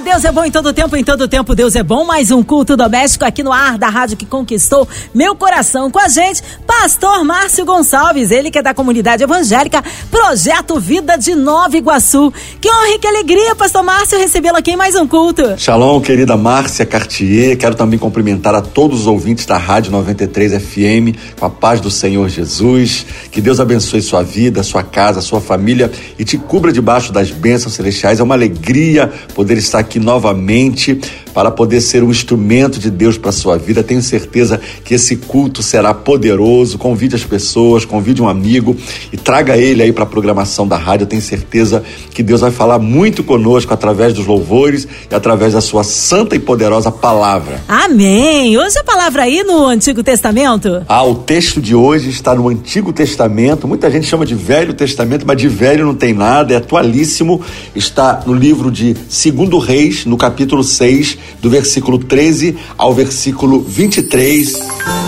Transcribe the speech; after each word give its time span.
Deus 0.00 0.24
é 0.24 0.30
bom 0.30 0.44
em 0.44 0.50
todo 0.50 0.72
tempo, 0.72 0.96
em 0.96 1.02
todo 1.02 1.26
tempo 1.26 1.56
Deus 1.56 1.74
é 1.74 1.82
bom. 1.82 2.04
Mais 2.04 2.30
um 2.30 2.40
culto 2.40 2.76
doméstico 2.76 3.24
aqui 3.24 3.42
no 3.42 3.52
ar 3.52 3.76
da 3.76 3.88
rádio 3.88 4.16
que 4.16 4.24
conquistou 4.24 4.86
meu 5.12 5.34
coração 5.34 5.90
com 5.90 5.98
a 5.98 6.06
gente, 6.06 6.40
Pastor 6.64 7.24
Márcio 7.24 7.64
Gonçalves, 7.64 8.30
ele 8.30 8.48
que 8.48 8.58
é 8.58 8.62
da 8.62 8.72
comunidade 8.72 9.24
evangélica 9.24 9.82
Projeto 10.08 10.78
Vida 10.78 11.16
de 11.16 11.34
Nova 11.34 11.76
Iguaçu. 11.76 12.32
Que 12.60 12.70
honra 12.70 12.90
e 12.90 12.98
que 13.00 13.08
alegria, 13.08 13.56
Pastor 13.56 13.82
Márcio, 13.82 14.18
recebê-lo 14.18 14.56
aqui 14.56 14.70
em 14.70 14.76
mais 14.76 14.94
um 14.94 15.06
culto. 15.06 15.58
Shalom, 15.58 16.00
querida 16.00 16.36
Márcia 16.36 16.86
Cartier. 16.86 17.56
Quero 17.56 17.74
também 17.74 17.98
cumprimentar 17.98 18.54
a 18.54 18.60
todos 18.60 19.00
os 19.00 19.06
ouvintes 19.08 19.46
da 19.46 19.56
Rádio 19.56 19.90
93 19.90 20.62
FM 20.62 21.16
com 21.38 21.44
a 21.44 21.50
paz 21.50 21.80
do 21.80 21.90
Senhor 21.90 22.28
Jesus. 22.28 23.04
Que 23.32 23.40
Deus 23.40 23.58
abençoe 23.58 24.00
sua 24.00 24.22
vida, 24.22 24.62
sua 24.62 24.84
casa, 24.84 25.20
sua 25.20 25.40
família 25.40 25.90
e 26.16 26.24
te 26.24 26.38
cubra 26.38 26.72
debaixo 26.72 27.12
das 27.12 27.32
bênçãos 27.32 27.74
celestiais. 27.74 28.20
É 28.20 28.22
uma 28.22 28.34
alegria 28.34 29.12
poder 29.34 29.58
estar 29.58 29.80
aqui 29.80 29.87
novamente 29.96 30.98
para 31.38 31.52
poder 31.52 31.80
ser 31.80 32.02
um 32.02 32.10
instrumento 32.10 32.80
de 32.80 32.90
Deus 32.90 33.16
para 33.16 33.28
a 33.30 33.32
sua 33.32 33.56
vida. 33.56 33.84
Tenho 33.84 34.02
certeza 34.02 34.60
que 34.84 34.94
esse 34.94 35.14
culto 35.14 35.62
será 35.62 35.94
poderoso. 35.94 36.76
Convide 36.78 37.14
as 37.14 37.22
pessoas, 37.22 37.84
convide 37.84 38.20
um 38.20 38.28
amigo 38.28 38.76
e 39.12 39.16
traga 39.16 39.56
ele 39.56 39.80
aí 39.80 39.92
para 39.92 40.02
a 40.02 40.06
programação 40.06 40.66
da 40.66 40.76
rádio. 40.76 41.06
Tenho 41.06 41.22
certeza 41.22 41.84
que 42.10 42.24
Deus 42.24 42.40
vai 42.40 42.50
falar 42.50 42.80
muito 42.80 43.22
conosco 43.22 43.72
através 43.72 44.12
dos 44.12 44.26
louvores 44.26 44.88
e 45.08 45.14
através 45.14 45.52
da 45.52 45.60
sua 45.60 45.84
santa 45.84 46.34
e 46.34 46.40
poderosa 46.40 46.90
palavra. 46.90 47.62
Amém. 47.68 48.58
Hoje 48.58 48.76
a 48.76 48.82
palavra 48.82 49.22
aí 49.22 49.44
no 49.44 49.64
Antigo 49.64 50.02
Testamento? 50.02 50.82
Ah, 50.88 51.04
o 51.04 51.14
texto 51.14 51.60
de 51.60 51.72
hoje 51.72 52.10
está 52.10 52.34
no 52.34 52.48
Antigo 52.48 52.92
Testamento. 52.92 53.68
Muita 53.68 53.88
gente 53.92 54.08
chama 54.08 54.26
de 54.26 54.34
Velho 54.34 54.74
Testamento, 54.74 55.24
mas 55.24 55.36
de 55.36 55.46
velho 55.46 55.86
não 55.86 55.94
tem 55.94 56.12
nada, 56.12 56.52
é 56.52 56.56
atualíssimo. 56.56 57.40
Está 57.76 58.24
no 58.26 58.34
livro 58.34 58.72
de 58.72 58.96
Segundo 59.08 59.56
Reis, 59.58 60.04
no 60.04 60.16
capítulo 60.16 60.64
6, 60.64 61.27
do 61.40 61.50
versículo 61.50 61.98
13 61.98 62.56
ao 62.76 62.92
versículo 62.92 63.60
23. 63.60 64.54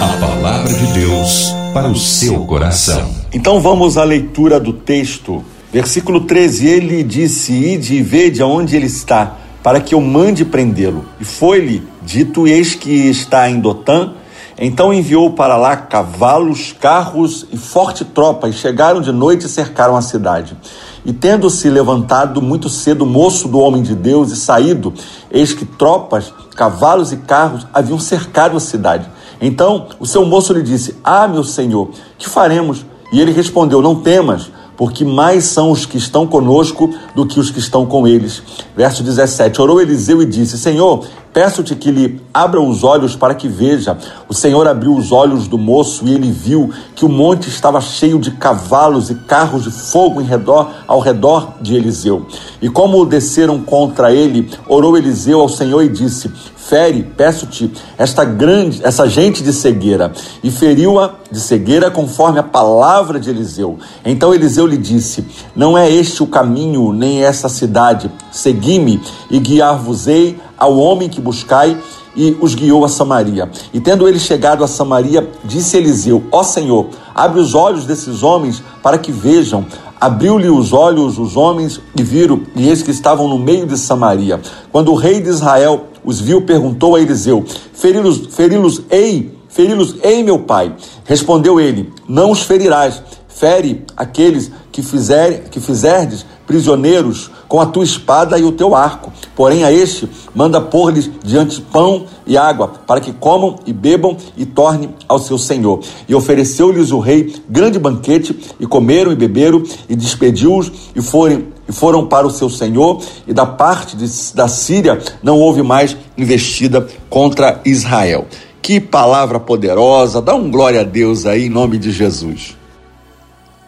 A 0.01 0.17
palavra 0.21 0.73
de 0.73 0.87
Deus 0.93 1.53
para 1.73 1.89
o 1.89 1.97
seu 1.97 2.45
coração. 2.47 3.09
Então 3.33 3.61
vamos 3.61 3.97
à 3.97 4.05
leitura 4.05 4.59
do 4.59 4.73
texto. 4.73 5.45
Versículo 5.73 6.23
13: 6.23 6.67
Ele 6.67 7.03
disse: 7.03 7.53
Ide 7.53 7.97
e 7.97 8.03
vede 8.03 8.43
aonde 8.43 8.77
ele 8.77 8.87
está, 8.87 9.37
para 9.63 9.81
que 9.81 9.95
eu 9.95 10.01
mande 10.01 10.45
prendê-lo. 10.45 11.05
E 11.21 11.25
foi-lhe 11.25 11.83
dito: 12.03 12.47
Eis 12.47 12.75
que 12.75 12.91
está 12.91 13.49
em 13.49 13.61
Dotã. 13.61 14.15
Então 14.63 14.93
enviou 14.93 15.31
para 15.31 15.57
lá 15.57 15.75
cavalos, 15.75 16.75
carros 16.79 17.47
e 17.51 17.57
forte 17.57 18.05
tropa, 18.05 18.47
e 18.47 18.53
chegaram 18.53 19.01
de 19.01 19.11
noite 19.11 19.47
e 19.47 19.49
cercaram 19.49 19.97
a 19.97 20.03
cidade. 20.03 20.55
E 21.03 21.15
tendo-se 21.15 21.71
levantado 21.71 22.43
muito 22.43 22.69
cedo 22.69 23.03
o 23.03 23.07
moço 23.07 23.49
do 23.49 23.59
homem 23.59 23.83
de 23.83 23.95
Deus 23.95 24.31
e 24.31 24.37
saído, 24.37 24.93
eis 25.31 25.55
que 25.55 25.65
tropas, 25.65 26.31
cavalos 26.55 27.11
e 27.11 27.17
carros 27.17 27.67
haviam 27.73 27.99
cercado 27.99 28.55
a 28.55 28.61
cidade. 28.61 29.09
Então 29.41 29.87
o 29.99 30.05
seu 30.05 30.27
moço 30.27 30.53
lhe 30.53 30.63
disse: 30.63 30.95
Ah, 31.03 31.27
meu 31.27 31.43
senhor, 31.43 31.89
que 32.19 32.29
faremos? 32.29 32.85
E 33.11 33.19
ele 33.19 33.33
respondeu: 33.33 33.81
Não 33.81 33.97
temas, 33.97 34.51
porque 34.77 35.07
mais 35.07 35.45
são 35.45 35.71
os 35.71 35.87
que 35.87 35.97
estão 35.97 36.27
conosco 36.27 36.91
do 37.15 37.27
que 37.27 37.41
os 37.41 37.51
que 37.51 37.59
estão 37.59 37.87
com 37.87 38.07
eles. 38.07 38.43
Verso 38.77 39.03
17: 39.03 39.59
Orou 39.61 39.81
Eliseu 39.81 40.21
e 40.21 40.27
disse: 40.27 40.59
Senhor, 40.59 41.07
Peço-te 41.33 41.77
que 41.77 41.93
lhe 41.93 42.21
abra 42.35 42.61
os 42.61 42.83
olhos 42.83 43.15
para 43.15 43.37
que 43.37 43.47
veja. 43.47 43.97
O 44.29 44.35
Senhor 44.35 44.67
abriu 44.67 44.97
os 44.97 45.13
olhos 45.13 45.47
do 45.47 45.57
moço 45.57 46.05
e 46.07 46.13
ele 46.13 46.31
viu 46.31 46.71
que 46.97 47.05
o 47.05 47.09
monte 47.09 47.49
estava 47.49 47.81
cheio 47.81 48.19
de 48.19 48.33
cavalos 48.33 49.11
e 49.11 49.15
carros 49.15 49.63
de 49.63 49.71
fogo 49.71 50.21
em 50.21 50.25
redor, 50.25 50.71
ao 50.89 50.99
redor 50.99 51.55
de 51.61 51.77
Eliseu. 51.77 52.27
E 52.61 52.69
como 52.69 53.07
desceram 53.07 53.61
contra 53.61 54.13
ele, 54.13 54.51
orou 54.67 54.99
Eliseu 54.99 55.41
ao 55.41 55.49
Senhor 55.49 55.83
e 55.83 55.89
disse: 55.89 56.29
Fere, 56.57 57.03
peço-te, 57.03 57.73
esta 57.97 58.25
grande, 58.25 58.81
essa 58.85 59.09
gente 59.09 59.43
de 59.43 59.53
cegueira. 59.53 60.13
E 60.43 60.51
feriu-a 60.51 61.15
de 61.31 61.41
cegueira 61.41 61.91
conforme 61.91 62.39
a 62.39 62.45
palavra 62.45 63.19
de 63.19 63.31
Eliseu. 63.31 63.79
Então 64.05 64.35
Eliseu 64.35 64.67
lhe 64.67 64.77
disse: 64.77 65.25
Não 65.55 65.77
é 65.77 65.91
este 65.91 66.23
o 66.23 66.27
caminho, 66.27 66.93
nem 66.93 67.25
esta 67.25 67.49
cidade. 67.49 68.11
Segui-me 68.31 69.01
e 69.31 69.39
guiar-vos-ei 69.39 70.39
ao 70.61 70.77
homem 70.77 71.09
que 71.09 71.21
buscai 71.21 71.77
e 72.15 72.37
os 72.41 72.55
guiou 72.55 72.85
a 72.85 72.89
Samaria. 72.89 73.51
E 73.73 73.81
tendo 73.81 74.07
ele 74.07 74.19
chegado 74.19 74.63
a 74.63 74.69
Samaria, 74.69 75.29
disse 75.45 75.77
Eliseu: 75.77 76.23
Ó 76.31 76.43
Senhor, 76.43 76.89
abre 77.15 77.41
os 77.41 77.55
olhos 77.55 77.87
desses 77.87 78.23
homens 78.23 78.63
para 78.83 78.99
que 78.99 79.11
vejam. 79.11 79.65
Abriu-lhe 80.01 80.49
os 80.49 80.73
olhos 80.73 81.19
os 81.19 81.37
homens 81.37 81.79
e 81.95 82.03
viram, 82.03 82.41
e 82.57 82.69
eis 82.69 82.83
que 82.83 82.91
estavam 82.91 83.29
no 83.29 83.39
meio 83.39 83.67
de 83.67 83.77
Samaria. 83.77 84.41
Quando 84.73 84.91
o 84.91 84.95
rei 84.95 85.21
de 85.21 85.29
Israel 85.29 85.85
os 86.03 86.21
viu, 86.21 86.43
perguntou 86.43 86.97
a 86.97 87.01
Eliseu: 87.01 87.45
Feri-los, 87.73 88.29
feri-los, 88.31 88.83
ei, 88.91 89.39
feri-los, 89.49 89.97
ei, 90.03 90.23
meu 90.23 90.39
pai. 90.41 90.75
Respondeu 91.05 91.61
ele: 91.61 91.93
Não 92.09 92.31
os 92.31 92.43
ferirás. 92.43 93.03
Fere 93.29 93.85
aqueles 93.97 94.51
que, 94.71 94.83
fizer, 94.83 95.45
que 95.51 95.61
fizerdes 95.61 96.27
prisioneiros 96.51 97.31
com 97.47 97.61
a 97.61 97.67
tua 97.67 97.85
espada 97.85 98.37
e 98.37 98.43
o 98.43 98.51
teu 98.51 98.75
arco. 98.75 99.13
Porém, 99.37 99.63
a 99.63 99.73
este 99.73 100.09
manda 100.35 100.61
pôr-lhes 100.61 101.09
diante 101.23 101.61
pão 101.61 102.07
e 102.27 102.37
água, 102.37 102.73
para 102.89 103.01
que 103.01 103.13
comam 103.13 103.61
e 103.65 103.73
bebam 103.73 104.17
e 104.37 104.45
tornem 104.45 104.93
ao 105.07 105.21
seu 105.21 105.39
senhor. 105.39 105.79
E 106.09 106.15
ofereceu-lhes 106.15 106.91
o 106.91 106.99
rei 106.99 107.33
grande 107.49 107.79
banquete, 107.79 108.37
e 108.59 108.67
comeram 108.67 109.13
e 109.13 109.15
beberam, 109.15 109.63
e 109.89 109.95
despediu-os, 109.95 110.73
e 110.97 111.01
foram, 111.01 111.45
e 111.69 111.73
foram 111.73 112.05
para 112.05 112.27
o 112.27 112.31
seu 112.33 112.51
senhor. 112.51 113.01
E 113.29 113.33
da 113.33 113.47
parte 113.47 113.97
de, 113.97 114.09
da 114.35 114.49
Síria 114.49 115.01
não 115.23 115.39
houve 115.39 115.63
mais 115.63 115.97
investida 116.19 116.85
contra 117.09 117.61
Israel. 117.65 118.27
Que 118.61 118.81
palavra 118.81 119.39
poderosa! 119.39 120.21
Dá 120.21 120.35
um 120.35 120.51
glória 120.51 120.81
a 120.81 120.85
Deus 120.85 121.27
aí 121.27 121.47
em 121.47 121.49
nome 121.49 121.79
de 121.79 121.93
Jesus. 121.93 122.60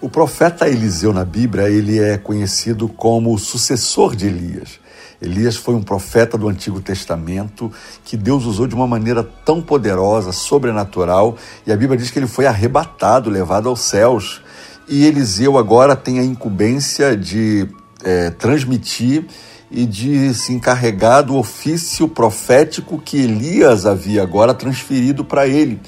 O 0.03 0.09
profeta 0.09 0.69
Eliseu 0.69 1.13
na 1.13 1.25
Bíblia, 1.25 1.71
ele 1.71 2.01
é 2.01 2.19
conhecido 2.19 2.89
como 2.89 3.33
o 3.33 3.39
sucessor 3.39 4.17
de 4.17 4.27
Elias. 4.27 4.81
Elias 5.21 5.55
foi 5.55 5.77
um 5.77 5.83
profeta 5.83 6.37
do 6.37 6.49
Antigo 6.49 6.81
Testamento 6.81 7.71
que 8.05 8.17
Deus 8.17 8.45
usou 8.45 8.67
de 8.67 8.75
uma 8.75 8.89
maneira 8.89 9.23
tão 9.23 9.63
poderosa, 9.63 10.33
sobrenatural, 10.33 11.37
e 11.65 11.71
a 11.71 11.77
Bíblia 11.77 11.97
diz 11.97 12.11
que 12.11 12.19
ele 12.19 12.27
foi 12.27 12.47
arrebatado, 12.47 13.31
levado 13.31 13.69
aos 13.69 13.83
céus. 13.83 14.43
E 14.89 15.07
Eliseu 15.07 15.57
agora 15.57 15.95
tem 15.95 16.19
a 16.19 16.25
incumbência 16.25 17.17
de 17.17 17.69
é, 18.03 18.31
transmitir 18.31 19.27
e 19.71 19.87
de 19.87 20.35
se 20.35 20.53
encarregar 20.53 21.23
do 21.23 21.37
ofício 21.37 22.09
profético 22.09 23.01
que 23.01 23.19
Elias 23.19 23.87
havia 23.87 24.21
agora 24.25 24.53
transferido 24.53 25.25
para 25.25 25.47
ele. 25.47 25.81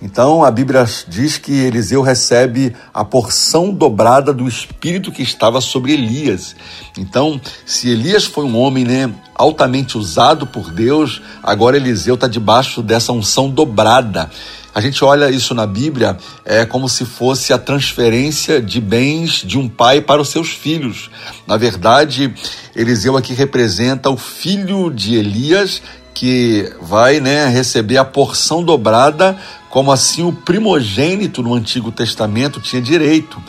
Então 0.00 0.44
a 0.44 0.50
Bíblia 0.50 0.86
diz 1.08 1.38
que 1.38 1.52
Eliseu 1.52 2.02
recebe 2.02 2.74
a 2.94 3.04
porção 3.04 3.72
dobrada 3.72 4.32
do 4.32 4.46
espírito 4.46 5.10
que 5.10 5.22
estava 5.22 5.60
sobre 5.60 5.92
Elias. 5.92 6.54
Então, 6.96 7.40
se 7.66 7.90
Elias 7.90 8.24
foi 8.24 8.44
um 8.44 8.56
homem 8.56 8.84
né, 8.84 9.12
altamente 9.34 9.98
usado 9.98 10.46
por 10.46 10.70
Deus, 10.70 11.20
agora 11.42 11.76
Eliseu 11.76 12.14
está 12.14 12.28
debaixo 12.28 12.80
dessa 12.80 13.12
unção 13.12 13.50
dobrada. 13.50 14.30
A 14.72 14.80
gente 14.80 15.04
olha 15.04 15.28
isso 15.28 15.54
na 15.54 15.66
Bíblia 15.66 16.16
é 16.44 16.64
como 16.64 16.88
se 16.88 17.04
fosse 17.04 17.52
a 17.52 17.58
transferência 17.58 18.62
de 18.62 18.80
bens 18.80 19.42
de 19.44 19.58
um 19.58 19.68
pai 19.68 20.00
para 20.00 20.22
os 20.22 20.28
seus 20.28 20.50
filhos. 20.50 21.10
Na 21.44 21.56
verdade, 21.56 22.32
Eliseu 22.76 23.16
aqui 23.16 23.32
representa 23.32 24.08
o 24.08 24.16
filho 24.16 24.90
de 24.90 25.16
Elias 25.16 25.82
que 26.14 26.72
vai 26.80 27.20
né, 27.20 27.46
receber 27.46 27.96
a 27.96 28.04
porção 28.04 28.62
dobrada 28.62 29.36
como 29.70 29.92
assim 29.92 30.22
o 30.22 30.32
primogênito 30.32 31.42
no 31.42 31.54
Antigo 31.54 31.92
Testamento 31.92 32.60
tinha 32.60 32.80
direito. 32.80 33.40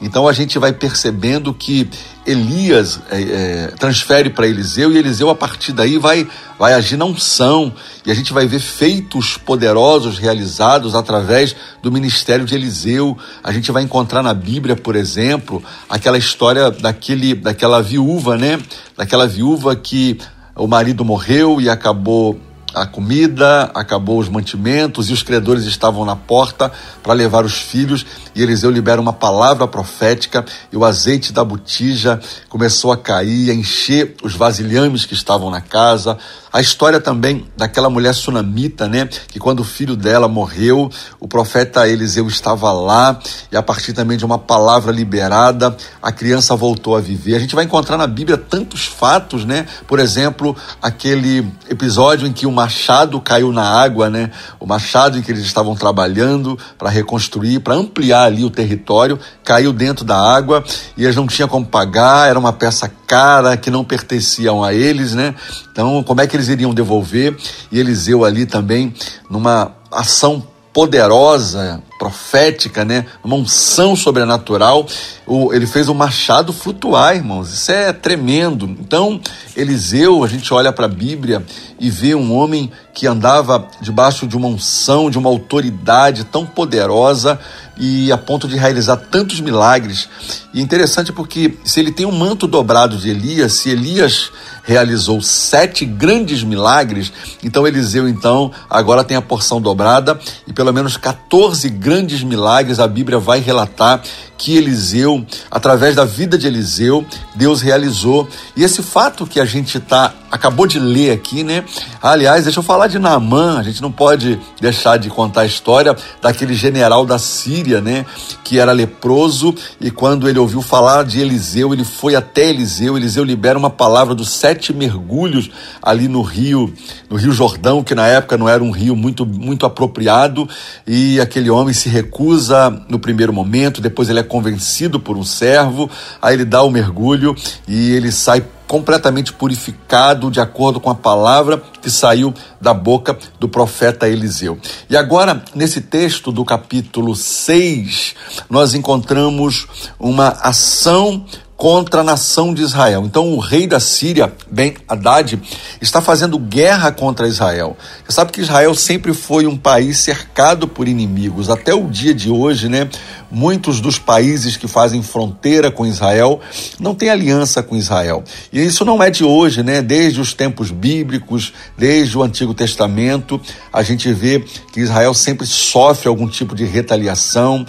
Então 0.00 0.26
a 0.26 0.32
gente 0.32 0.58
vai 0.58 0.72
percebendo 0.72 1.52
que 1.52 1.88
Elias 2.26 3.00
é, 3.10 3.22
é, 3.22 3.66
transfere 3.78 4.30
para 4.30 4.48
Eliseu 4.48 4.92
e 4.92 4.98
Eliseu 4.98 5.30
a 5.30 5.34
partir 5.34 5.72
daí 5.72 5.96
vai, 5.96 6.26
vai 6.58 6.72
agir 6.72 6.96
na 6.96 7.04
unção 7.04 7.72
e 8.04 8.10
a 8.10 8.14
gente 8.14 8.32
vai 8.32 8.46
ver 8.46 8.58
feitos 8.58 9.36
poderosos 9.36 10.18
realizados 10.18 10.94
através 10.94 11.54
do 11.82 11.92
ministério 11.92 12.44
de 12.44 12.54
Eliseu. 12.54 13.16
A 13.44 13.52
gente 13.52 13.70
vai 13.70 13.82
encontrar 13.82 14.22
na 14.22 14.34
Bíblia, 14.34 14.74
por 14.74 14.96
exemplo, 14.96 15.62
aquela 15.88 16.18
história 16.18 16.70
daquele, 16.70 17.34
daquela 17.34 17.80
viúva, 17.80 18.36
né? 18.36 18.58
Daquela 18.96 19.26
viúva 19.26 19.76
que 19.76 20.18
o 20.56 20.66
marido 20.66 21.04
morreu 21.04 21.60
e 21.60 21.68
acabou 21.68 22.40
a 22.76 22.84
comida, 22.84 23.70
acabou 23.74 24.18
os 24.18 24.28
mantimentos 24.28 25.08
e 25.08 25.12
os 25.14 25.22
credores 25.22 25.64
estavam 25.64 26.04
na 26.04 26.14
porta 26.14 26.70
para 27.02 27.14
levar 27.14 27.42
os 27.42 27.54
filhos. 27.54 28.04
E 28.34 28.42
Eliseu 28.42 28.70
libera 28.70 29.00
uma 29.00 29.14
palavra 29.14 29.66
profética 29.66 30.44
e 30.70 30.76
o 30.76 30.84
azeite 30.84 31.32
da 31.32 31.42
botija 31.42 32.20
começou 32.50 32.92
a 32.92 32.96
cair, 32.98 33.50
a 33.50 33.54
encher 33.54 34.14
os 34.22 34.34
vasilhames 34.34 35.06
que 35.06 35.14
estavam 35.14 35.50
na 35.50 35.62
casa. 35.62 36.18
A 36.52 36.60
história 36.60 37.00
também 37.00 37.46
daquela 37.56 37.88
mulher 37.88 38.14
sunamita, 38.14 38.86
né? 38.86 39.08
Que 39.28 39.38
quando 39.38 39.60
o 39.60 39.64
filho 39.64 39.96
dela 39.96 40.28
morreu, 40.28 40.90
o 41.18 41.26
profeta 41.26 41.88
Eliseu 41.88 42.26
estava 42.28 42.70
lá 42.72 43.18
e 43.50 43.56
a 43.56 43.62
partir 43.62 43.94
também 43.94 44.18
de 44.18 44.24
uma 44.24 44.38
palavra 44.38 44.92
liberada, 44.92 45.74
a 46.02 46.12
criança 46.12 46.54
voltou 46.54 46.94
a 46.94 47.00
viver. 47.00 47.36
A 47.36 47.38
gente 47.38 47.54
vai 47.54 47.64
encontrar 47.64 47.96
na 47.96 48.06
Bíblia 48.06 48.36
tantos 48.36 48.84
fatos, 48.84 49.46
né? 49.46 49.66
Por 49.86 49.98
exemplo, 49.98 50.54
aquele 50.82 51.46
episódio 51.70 52.26
em 52.26 52.32
que 52.32 52.46
o 52.46 52.52
machado 52.66 53.20
caiu 53.20 53.52
na 53.52 53.62
água, 53.62 54.10
né? 54.10 54.30
O 54.58 54.66
machado 54.66 55.16
em 55.16 55.22
que 55.22 55.30
eles 55.30 55.44
estavam 55.44 55.76
trabalhando 55.76 56.58
para 56.76 56.90
reconstruir, 56.90 57.60
para 57.60 57.74
ampliar 57.74 58.24
ali 58.24 58.44
o 58.44 58.50
território, 58.50 59.18
caiu 59.44 59.72
dentro 59.72 60.04
da 60.04 60.16
água 60.16 60.64
e 60.96 61.04
eles 61.04 61.14
não 61.14 61.28
tinham 61.28 61.48
como 61.48 61.64
pagar, 61.64 62.28
era 62.28 62.38
uma 62.38 62.52
peça 62.52 62.90
cara 63.06 63.56
que 63.56 63.70
não 63.70 63.84
pertenciam 63.84 64.64
a 64.64 64.74
eles, 64.74 65.14
né? 65.14 65.32
Então, 65.70 66.02
como 66.02 66.20
é 66.20 66.26
que 66.26 66.34
eles 66.36 66.48
iriam 66.48 66.74
devolver? 66.74 67.36
E 67.70 67.78
Eliseu 67.78 68.24
ali 68.24 68.46
também 68.46 68.92
numa 69.30 69.70
ação 69.92 70.44
poderosa, 70.76 71.82
profética, 71.98 72.84
né? 72.84 73.06
Uma 73.24 73.34
unção 73.36 73.96
sobrenatural. 73.96 74.86
O, 75.26 75.50
ele 75.54 75.66
fez 75.66 75.88
o 75.88 75.94
machado 75.94 76.52
flutuar, 76.52 77.16
irmãos. 77.16 77.50
Isso 77.50 77.72
é 77.72 77.94
tremendo. 77.94 78.66
Então, 78.78 79.18
Eliseu, 79.56 80.22
a 80.22 80.28
gente 80.28 80.52
olha 80.52 80.70
para 80.70 80.84
a 80.84 80.88
Bíblia 80.88 81.42
e 81.80 81.88
vê 81.88 82.14
um 82.14 82.36
homem 82.36 82.70
que 82.92 83.06
andava 83.06 83.66
debaixo 83.80 84.26
de 84.26 84.36
uma 84.36 84.48
unção, 84.48 85.08
de 85.08 85.16
uma 85.16 85.30
autoridade 85.30 86.24
tão 86.24 86.44
poderosa 86.44 87.40
e 87.78 88.12
a 88.12 88.18
ponto 88.18 88.46
de 88.46 88.58
realizar 88.58 88.96
tantos 88.96 89.40
milagres. 89.40 90.10
E 90.52 90.60
é 90.60 90.62
interessante 90.62 91.10
porque 91.10 91.56
se 91.64 91.80
ele 91.80 91.90
tem 91.90 92.04
um 92.04 92.12
manto 92.12 92.46
dobrado 92.46 92.98
de 92.98 93.08
Elias, 93.08 93.54
se 93.54 93.70
Elias 93.70 94.30
realizou 94.66 95.22
sete 95.22 95.86
grandes 95.86 96.42
milagres, 96.42 97.12
então 97.42 97.66
Eliseu 97.66 98.08
então 98.08 98.50
agora 98.68 99.04
tem 99.04 99.16
a 99.16 99.22
porção 99.22 99.60
dobrada 99.60 100.18
e 100.46 100.52
pelo 100.52 100.72
menos 100.72 100.96
14 100.96 101.68
grandes 101.70 102.22
milagres. 102.22 102.80
A 102.80 102.88
Bíblia 102.88 103.18
vai 103.18 103.38
relatar 103.38 104.02
que 104.36 104.56
Eliseu, 104.56 105.24
através 105.50 105.94
da 105.94 106.04
vida 106.04 106.36
de 106.36 106.46
Eliseu, 106.46 107.04
Deus 107.34 107.62
realizou. 107.62 108.28
E 108.56 108.62
esse 108.62 108.82
fato 108.82 109.26
que 109.26 109.40
a 109.40 109.44
gente 109.44 109.80
tá 109.80 110.12
acabou 110.30 110.66
de 110.66 110.78
ler 110.78 111.12
aqui, 111.12 111.42
né? 111.42 111.64
Aliás, 112.02 112.44
deixa 112.44 112.58
eu 112.58 112.62
falar 112.62 112.88
de 112.88 112.98
Naamã, 112.98 113.58
a 113.58 113.62
gente 113.62 113.80
não 113.80 113.90
pode 113.90 114.38
deixar 114.60 114.98
de 114.98 115.08
contar 115.08 115.42
a 115.42 115.46
história 115.46 115.96
daquele 116.20 116.54
general 116.54 117.06
da 117.06 117.18
Síria, 117.18 117.80
né, 117.80 118.04
que 118.44 118.58
era 118.58 118.72
leproso 118.72 119.54
e 119.80 119.90
quando 119.90 120.28
ele 120.28 120.38
ouviu 120.38 120.60
falar 120.60 121.04
de 121.04 121.20
Eliseu, 121.20 121.72
ele 121.72 121.84
foi 121.84 122.14
até 122.14 122.48
Eliseu, 122.48 122.96
Eliseu 122.96 123.24
libera 123.24 123.58
uma 123.58 123.70
palavra 123.70 124.14
dos 124.14 124.30
sete 124.30 124.55
mergulhos 124.72 125.50
ali 125.82 126.08
no 126.08 126.22
rio, 126.22 126.72
no 127.08 127.16
Rio 127.16 127.32
Jordão, 127.32 127.82
que 127.82 127.94
na 127.94 128.06
época 128.06 128.36
não 128.36 128.48
era 128.48 128.62
um 128.62 128.70
rio 128.70 128.96
muito 128.96 129.24
muito 129.26 129.66
apropriado, 129.66 130.48
e 130.86 131.20
aquele 131.20 131.50
homem 131.50 131.74
se 131.74 131.88
recusa 131.88 132.70
no 132.88 132.98
primeiro 132.98 133.32
momento, 133.32 133.80
depois 133.80 134.08
ele 134.08 134.20
é 134.20 134.22
convencido 134.22 134.98
por 134.98 135.16
um 135.16 135.24
servo, 135.24 135.90
aí 136.20 136.34
ele 136.34 136.44
dá 136.44 136.62
o 136.62 136.70
mergulho 136.70 137.34
e 137.68 137.92
ele 137.92 138.10
sai 138.10 138.44
completamente 138.66 139.32
purificado 139.32 140.30
de 140.30 140.40
acordo 140.40 140.80
com 140.80 140.90
a 140.90 140.94
palavra 140.94 141.62
que 141.80 141.90
saiu 141.90 142.34
da 142.60 142.74
boca 142.74 143.16
do 143.38 143.48
profeta 143.48 144.08
Eliseu. 144.08 144.58
E 144.90 144.96
agora, 144.96 145.42
nesse 145.54 145.80
texto 145.80 146.32
do 146.32 146.44
capítulo 146.44 147.14
6, 147.14 148.14
nós 148.50 148.74
encontramos 148.74 149.66
uma 149.98 150.28
ação 150.28 151.24
contra 151.56 152.02
a 152.02 152.04
nação 152.04 152.52
de 152.52 152.62
Israel. 152.62 153.04
Então, 153.06 153.32
o 153.32 153.38
rei 153.38 153.66
da 153.66 153.80
Síria, 153.80 154.32
Ben 154.50 154.74
Haddad, 154.86 155.40
está 155.80 156.02
fazendo 156.02 156.38
guerra 156.38 156.92
contra 156.92 157.26
Israel. 157.26 157.76
Você 158.04 158.12
sabe 158.12 158.30
que 158.30 158.42
Israel 158.42 158.74
sempre 158.74 159.14
foi 159.14 159.46
um 159.46 159.56
país 159.56 159.98
cercado 159.98 160.68
por 160.68 160.86
inimigos. 160.86 161.48
Até 161.48 161.72
o 161.74 161.88
dia 161.88 162.12
de 162.12 162.30
hoje, 162.30 162.68
né? 162.68 162.88
Muitos 163.30 163.80
dos 163.80 163.98
países 163.98 164.56
que 164.56 164.68
fazem 164.68 165.02
fronteira 165.02 165.70
com 165.70 165.84
Israel 165.84 166.40
não 166.78 166.94
têm 166.94 167.10
aliança 167.10 167.62
com 167.62 167.74
Israel. 167.74 168.22
E 168.52 168.64
isso 168.64 168.84
não 168.84 169.02
é 169.02 169.10
de 169.10 169.24
hoje, 169.24 169.62
né? 169.62 169.82
Desde 169.82 170.20
os 170.20 170.32
tempos 170.32 170.70
bíblicos, 170.70 171.52
desde 171.76 172.16
o 172.16 172.22
Antigo 172.22 172.54
Testamento, 172.54 173.40
a 173.72 173.82
gente 173.82 174.12
vê 174.12 174.44
que 174.72 174.80
Israel 174.80 175.12
sempre 175.14 175.46
sofre 175.46 176.08
algum 176.08 176.28
tipo 176.28 176.54
de 176.54 176.64
retaliação. 176.64 177.66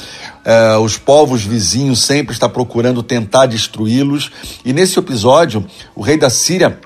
Uh, 0.47 0.79
os 0.79 0.97
povos 0.97 1.43
vizinhos 1.43 1.99
sempre 1.99 2.33
está 2.33 2.47
procurando 2.47 3.03
tentar 3.03 3.47
destruí-los. 3.47 4.31
E 4.63 4.71
nesse 4.71 4.97
episódio, 4.97 5.65
o 5.93 6.01
rei 6.01 6.17
da 6.17 6.29
Síria 6.29 6.79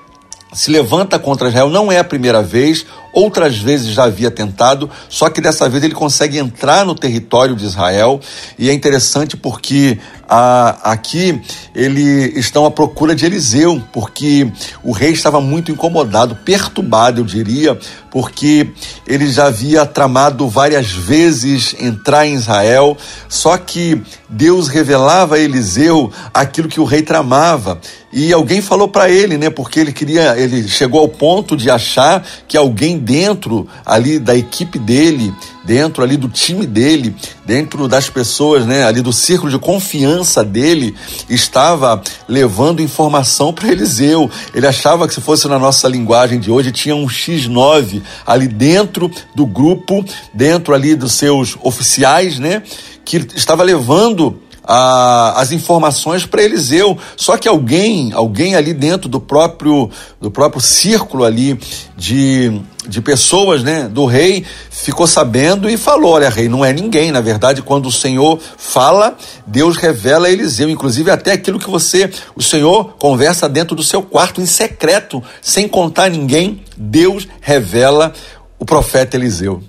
se 0.52 0.70
levanta 0.70 1.16
contra 1.16 1.48
Israel, 1.48 1.70
não 1.70 1.90
é 1.90 1.98
a 1.98 2.04
primeira 2.04 2.42
vez, 2.42 2.84
outras 3.12 3.58
vezes 3.58 3.88
já 3.88 4.04
havia 4.04 4.30
tentado, 4.30 4.88
só 5.08 5.28
que 5.28 5.40
dessa 5.40 5.68
vez 5.68 5.84
ele 5.84 5.94
consegue 5.94 6.38
entrar 6.38 6.84
no 6.84 6.94
território 6.94 7.54
de 7.54 7.64
Israel, 7.64 8.20
e 8.58 8.70
é 8.70 8.72
interessante 8.72 9.36
porque 9.36 9.98
a, 10.28 10.92
aqui 10.92 11.40
eles 11.74 12.36
estão 12.36 12.64
à 12.64 12.70
procura 12.70 13.14
de 13.14 13.26
Eliseu, 13.26 13.82
porque 13.92 14.50
o 14.82 14.92
rei 14.92 15.10
estava 15.10 15.40
muito 15.40 15.70
incomodado, 15.70 16.36
perturbado, 16.36 17.20
eu 17.20 17.24
diria, 17.24 17.78
porque 18.10 18.70
ele 19.06 19.30
já 19.30 19.46
havia 19.46 19.84
tramado 19.84 20.48
várias 20.48 20.90
vezes 20.90 21.76
entrar 21.78 22.26
em 22.26 22.34
Israel, 22.34 22.96
só 23.28 23.58
que 23.58 24.00
Deus 24.28 24.68
revelava 24.68 25.34
a 25.34 25.38
Eliseu 25.38 26.10
aquilo 26.32 26.68
que 26.68 26.80
o 26.80 26.84
rei 26.84 27.02
tramava. 27.02 27.78
E 28.12 28.30
alguém 28.32 28.60
falou 28.60 28.88
para 28.88 29.08
ele, 29.08 29.38
né? 29.38 29.48
Porque 29.48 29.80
ele 29.80 29.92
queria, 29.92 30.38
ele 30.38 30.68
chegou 30.68 31.00
ao 31.00 31.08
ponto 31.08 31.56
de 31.56 31.70
achar 31.70 32.22
que 32.46 32.58
alguém 32.58 32.98
dentro 33.02 33.66
ali 33.84 34.18
da 34.18 34.36
equipe 34.36 34.78
dele, 34.78 35.34
dentro 35.64 36.02
ali 36.02 36.16
do 36.16 36.28
time 36.28 36.66
dele, 36.66 37.14
dentro 37.44 37.88
das 37.88 38.08
pessoas, 38.08 38.64
né, 38.64 38.84
ali 38.84 39.00
do 39.00 39.12
círculo 39.12 39.50
de 39.50 39.58
confiança 39.58 40.44
dele, 40.44 40.94
estava 41.28 42.00
levando 42.28 42.80
informação 42.80 43.52
para 43.52 43.70
Eliseu. 43.70 44.30
Ele 44.54 44.66
achava 44.66 45.06
que 45.06 45.14
se 45.14 45.20
fosse 45.20 45.48
na 45.48 45.58
nossa 45.58 45.88
linguagem 45.88 46.40
de 46.40 46.50
hoje, 46.50 46.72
tinha 46.72 46.94
um 46.94 47.06
X9 47.06 48.02
ali 48.26 48.48
dentro 48.48 49.10
do 49.34 49.44
grupo, 49.44 50.04
dentro 50.32 50.74
ali 50.74 50.94
dos 50.94 51.12
seus 51.12 51.56
oficiais, 51.62 52.38
né, 52.38 52.62
que 53.04 53.16
estava 53.34 53.62
levando 53.62 54.41
a, 54.64 55.40
as 55.40 55.52
informações 55.52 56.24
para 56.24 56.42
Eliseu. 56.42 56.96
Só 57.16 57.36
que 57.36 57.48
alguém, 57.48 58.12
alguém 58.12 58.54
ali 58.54 58.72
dentro 58.72 59.08
do 59.08 59.20
próprio, 59.20 59.90
do 60.20 60.30
próprio 60.30 60.60
círculo 60.60 61.24
ali 61.24 61.58
de, 61.96 62.60
de 62.86 63.00
pessoas, 63.00 63.62
né, 63.62 63.88
do 63.88 64.06
rei, 64.06 64.44
ficou 64.70 65.06
sabendo 65.06 65.68
e 65.68 65.76
falou: 65.76 66.12
Olha, 66.12 66.28
rei, 66.28 66.48
não 66.48 66.64
é 66.64 66.72
ninguém. 66.72 67.10
Na 67.10 67.20
verdade, 67.20 67.62
quando 67.62 67.86
o 67.86 67.92
Senhor 67.92 68.38
fala, 68.56 69.16
Deus 69.46 69.76
revela 69.76 70.26
a 70.26 70.30
Eliseu, 70.30 70.70
inclusive 70.70 71.10
até 71.10 71.32
aquilo 71.32 71.58
que 71.58 71.70
você, 71.70 72.10
o 72.34 72.42
Senhor, 72.42 72.94
conversa 72.98 73.48
dentro 73.48 73.74
do 73.74 73.82
seu 73.82 74.02
quarto 74.02 74.40
em 74.40 74.46
secreto, 74.46 75.22
sem 75.40 75.68
contar 75.68 76.10
ninguém. 76.10 76.62
Deus 76.76 77.26
revela 77.40 78.12
o 78.58 78.64
profeta 78.64 79.16
Eliseu. 79.16 79.62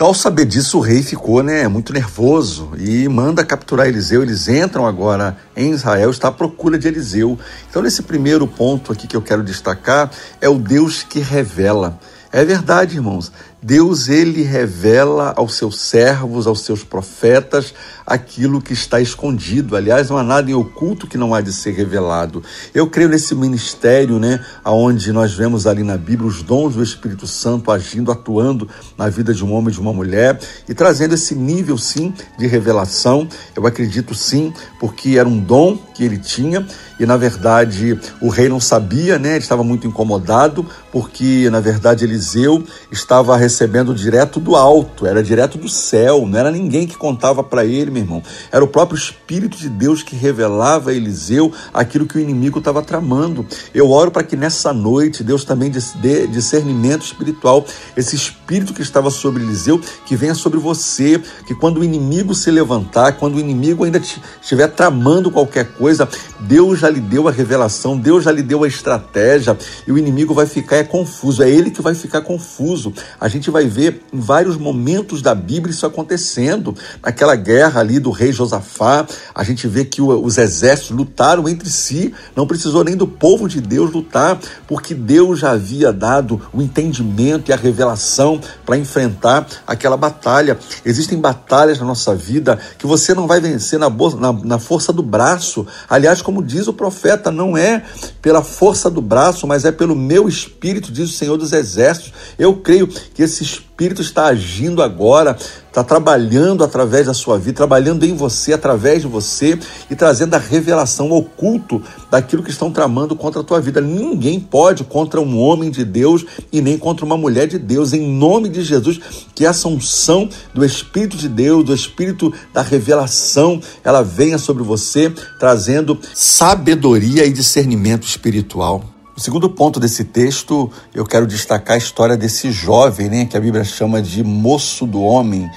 Ao 0.00 0.14
saber 0.14 0.44
disso, 0.44 0.78
o 0.78 0.80
rei 0.80 1.02
ficou 1.02 1.42
né, 1.42 1.66
muito 1.66 1.92
nervoso 1.92 2.70
e 2.78 3.08
manda 3.08 3.44
capturar 3.44 3.88
Eliseu. 3.88 4.22
Eles 4.22 4.46
entram 4.46 4.86
agora 4.86 5.36
em 5.56 5.72
Israel, 5.72 6.08
está 6.10 6.28
à 6.28 6.32
procura 6.32 6.78
de 6.78 6.86
Eliseu. 6.86 7.36
Então, 7.68 7.82
nesse 7.82 8.02
primeiro 8.02 8.46
ponto 8.46 8.92
aqui 8.92 9.08
que 9.08 9.16
eu 9.16 9.22
quero 9.22 9.42
destacar, 9.42 10.08
é 10.40 10.48
o 10.48 10.56
Deus 10.56 11.02
que 11.02 11.18
revela. 11.18 11.98
É 12.30 12.44
verdade, 12.44 12.94
irmãos. 12.94 13.32
Deus 13.60 14.08
ele 14.08 14.42
revela 14.42 15.34
aos 15.36 15.54
seus 15.54 15.80
servos, 15.80 16.46
aos 16.46 16.60
seus 16.60 16.84
profetas, 16.84 17.74
aquilo 18.06 18.62
que 18.62 18.72
está 18.72 19.00
escondido. 19.00 19.74
Aliás, 19.74 20.08
não 20.08 20.16
há 20.16 20.22
nada 20.22 20.48
em 20.48 20.54
oculto 20.54 21.08
que 21.08 21.18
não 21.18 21.34
há 21.34 21.40
de 21.40 21.52
ser 21.52 21.72
revelado. 21.72 22.42
Eu 22.72 22.88
creio 22.88 23.08
nesse 23.08 23.34
ministério, 23.34 24.18
né, 24.20 24.44
aonde 24.62 25.12
nós 25.12 25.34
vemos 25.34 25.66
ali 25.66 25.82
na 25.82 25.96
Bíblia 25.96 26.28
os 26.28 26.40
dons 26.42 26.76
do 26.76 26.82
Espírito 26.82 27.26
Santo 27.26 27.72
agindo, 27.72 28.12
atuando 28.12 28.68
na 28.96 29.08
vida 29.08 29.34
de 29.34 29.44
um 29.44 29.52
homem 29.52 29.70
e 29.70 29.72
de 29.72 29.80
uma 29.80 29.92
mulher 29.92 30.38
e 30.68 30.72
trazendo 30.72 31.14
esse 31.14 31.34
nível 31.34 31.76
sim 31.76 32.14
de 32.38 32.46
revelação. 32.46 33.28
Eu 33.56 33.66
acredito 33.66 34.14
sim, 34.14 34.52
porque 34.78 35.18
era 35.18 35.28
um 35.28 35.38
dom 35.38 35.76
que 35.76 36.04
ele 36.04 36.18
tinha 36.18 36.64
e 36.98 37.06
na 37.06 37.16
verdade 37.16 37.98
o 38.20 38.28
rei 38.28 38.48
não 38.48 38.60
sabia, 38.60 39.18
né? 39.18 39.30
Ele 39.30 39.38
estava 39.38 39.62
muito 39.62 39.86
incomodado 39.86 40.66
porque 40.92 41.48
na 41.50 41.60
verdade 41.60 42.04
Eliseu 42.04 42.64
estava 42.90 43.36
recebendo 43.36 43.94
direto 43.94 44.40
do 44.40 44.56
alto, 44.56 45.06
era 45.06 45.22
direto 45.22 45.58
do 45.58 45.68
céu, 45.68 46.26
não 46.26 46.38
era 46.38 46.50
ninguém 46.50 46.86
que 46.86 46.96
contava 46.96 47.42
para 47.42 47.64
ele, 47.64 47.90
meu 47.90 48.02
irmão. 48.02 48.22
Era 48.50 48.64
o 48.64 48.68
próprio 48.68 48.98
Espírito 48.98 49.56
de 49.56 49.68
Deus 49.68 50.02
que 50.02 50.16
revelava 50.16 50.90
a 50.90 50.94
Eliseu 50.94 51.52
aquilo 51.72 52.06
que 52.06 52.16
o 52.16 52.20
inimigo 52.20 52.58
estava 52.58 52.82
tramando. 52.82 53.46
Eu 53.74 53.90
oro 53.90 54.10
para 54.10 54.22
que 54.22 54.36
nessa 54.36 54.72
noite 54.72 55.22
Deus 55.22 55.44
também 55.44 55.70
dê 55.96 56.26
discernimento 56.26 57.04
espiritual, 57.04 57.64
esse 57.96 58.16
espírito 58.16 58.74
que 58.74 58.82
estava 58.82 59.10
sobre 59.10 59.42
Eliseu, 59.42 59.80
que 60.06 60.16
venha 60.16 60.34
sobre 60.34 60.58
você, 60.58 61.20
que 61.46 61.54
quando 61.54 61.78
o 61.78 61.84
inimigo 61.84 62.34
se 62.34 62.50
levantar, 62.50 63.12
quando 63.12 63.36
o 63.36 63.40
inimigo 63.40 63.84
ainda 63.84 63.98
estiver 64.40 64.68
tramando 64.68 65.30
qualquer 65.30 65.72
coisa, 65.72 66.08
Deus 66.40 66.78
já 66.78 66.87
lhe 66.88 67.00
deu 67.00 67.28
a 67.28 67.30
revelação, 67.30 67.96
Deus 67.96 68.24
já 68.24 68.32
lhe 68.32 68.42
deu 68.42 68.64
a 68.64 68.68
estratégia 68.68 69.56
e 69.86 69.92
o 69.92 69.98
inimigo 69.98 70.34
vai 70.34 70.46
ficar 70.46 70.76
é 70.76 70.84
confuso, 70.84 71.42
é 71.42 71.50
ele 71.50 71.70
que 71.70 71.82
vai 71.82 71.94
ficar 71.94 72.20
confuso. 72.20 72.92
A 73.20 73.28
gente 73.28 73.50
vai 73.50 73.66
ver 73.66 74.02
em 74.12 74.20
vários 74.20 74.56
momentos 74.56 75.22
da 75.22 75.34
Bíblia 75.34 75.72
isso 75.72 75.86
acontecendo. 75.86 76.74
Naquela 77.02 77.34
guerra 77.34 77.80
ali 77.80 77.98
do 77.98 78.10
rei 78.10 78.32
Josafá, 78.32 79.06
a 79.34 79.44
gente 79.44 79.66
vê 79.66 79.84
que 79.84 80.00
os 80.00 80.38
exércitos 80.38 80.96
lutaram 80.96 81.48
entre 81.48 81.68
si, 81.68 82.14
não 82.36 82.46
precisou 82.46 82.84
nem 82.84 82.96
do 82.96 83.06
povo 83.06 83.48
de 83.48 83.60
Deus 83.60 83.92
lutar, 83.92 84.38
porque 84.66 84.94
Deus 84.94 85.40
já 85.40 85.52
havia 85.52 85.92
dado 85.92 86.40
o 86.52 86.62
entendimento 86.62 87.50
e 87.50 87.52
a 87.52 87.56
revelação 87.56 88.40
para 88.64 88.76
enfrentar 88.76 89.46
aquela 89.66 89.96
batalha. 89.96 90.58
Existem 90.84 91.18
batalhas 91.18 91.78
na 91.78 91.84
nossa 91.84 92.14
vida 92.14 92.58
que 92.78 92.86
você 92.86 93.14
não 93.14 93.26
vai 93.26 93.40
vencer 93.40 93.78
na, 93.78 93.90
na, 93.90 94.32
na 94.32 94.58
força 94.58 94.92
do 94.92 95.02
braço. 95.02 95.66
Aliás, 95.88 96.22
como 96.22 96.42
diz 96.42 96.68
o 96.68 96.72
profeta, 96.78 97.30
não 97.30 97.58
é 97.58 97.84
pela 98.22 98.42
força 98.42 98.88
do 98.88 99.02
braço, 99.02 99.46
mas 99.46 99.66
é 99.66 99.72
pelo 99.72 99.94
meu 99.94 100.26
espírito, 100.28 100.90
diz 100.90 101.10
o 101.10 101.12
Senhor 101.12 101.36
dos 101.36 101.52
Exércitos. 101.52 102.12
Eu 102.38 102.56
creio 102.56 102.86
que 102.86 103.22
esse 103.22 103.42
espírito 103.42 103.67
está 103.86 104.26
agindo 104.26 104.82
agora, 104.82 105.36
está 105.68 105.84
trabalhando 105.84 106.64
através 106.64 107.06
da 107.06 107.14
sua 107.14 107.38
vida, 107.38 107.56
trabalhando 107.56 108.04
em 108.04 108.14
você, 108.14 108.52
através 108.52 109.02
de 109.02 109.06
você 109.08 109.56
e 109.88 109.94
trazendo 109.94 110.34
a 110.34 110.38
revelação 110.38 111.12
oculto 111.12 111.80
daquilo 112.10 112.42
que 112.42 112.50
estão 112.50 112.72
tramando 112.72 113.14
contra 113.14 113.40
a 113.40 113.44
tua 113.44 113.60
vida. 113.60 113.80
Ninguém 113.80 114.40
pode 114.40 114.82
contra 114.82 115.20
um 115.20 115.38
homem 115.38 115.70
de 115.70 115.84
Deus 115.84 116.26
e 116.50 116.60
nem 116.60 116.76
contra 116.76 117.06
uma 117.06 117.16
mulher 117.16 117.46
de 117.46 117.58
Deus. 117.58 117.92
Em 117.92 118.00
nome 118.00 118.48
de 118.48 118.62
Jesus, 118.62 119.00
que 119.34 119.46
essa 119.46 119.68
unção 119.68 120.28
do 120.52 120.64
Espírito 120.64 121.16
de 121.16 121.28
Deus, 121.28 121.64
do 121.64 121.74
Espírito 121.74 122.32
da 122.52 122.62
revelação, 122.62 123.60
ela 123.84 124.02
venha 124.02 124.38
sobre 124.38 124.64
você, 124.64 125.12
trazendo 125.38 125.98
sabedoria 126.12 127.24
e 127.24 127.32
discernimento 127.32 128.04
espiritual. 128.04 128.97
O 129.18 129.20
segundo 129.20 129.50
ponto 129.50 129.80
desse 129.80 130.04
texto, 130.04 130.70
eu 130.94 131.04
quero 131.04 131.26
destacar 131.26 131.74
a 131.74 131.76
história 131.76 132.16
desse 132.16 132.52
jovem, 132.52 133.08
né, 133.08 133.24
que 133.24 133.36
a 133.36 133.40
Bíblia 133.40 133.64
chama 133.64 134.00
de 134.00 134.22
moço 134.22 134.86
do 134.86 135.02
homem, 135.02 135.50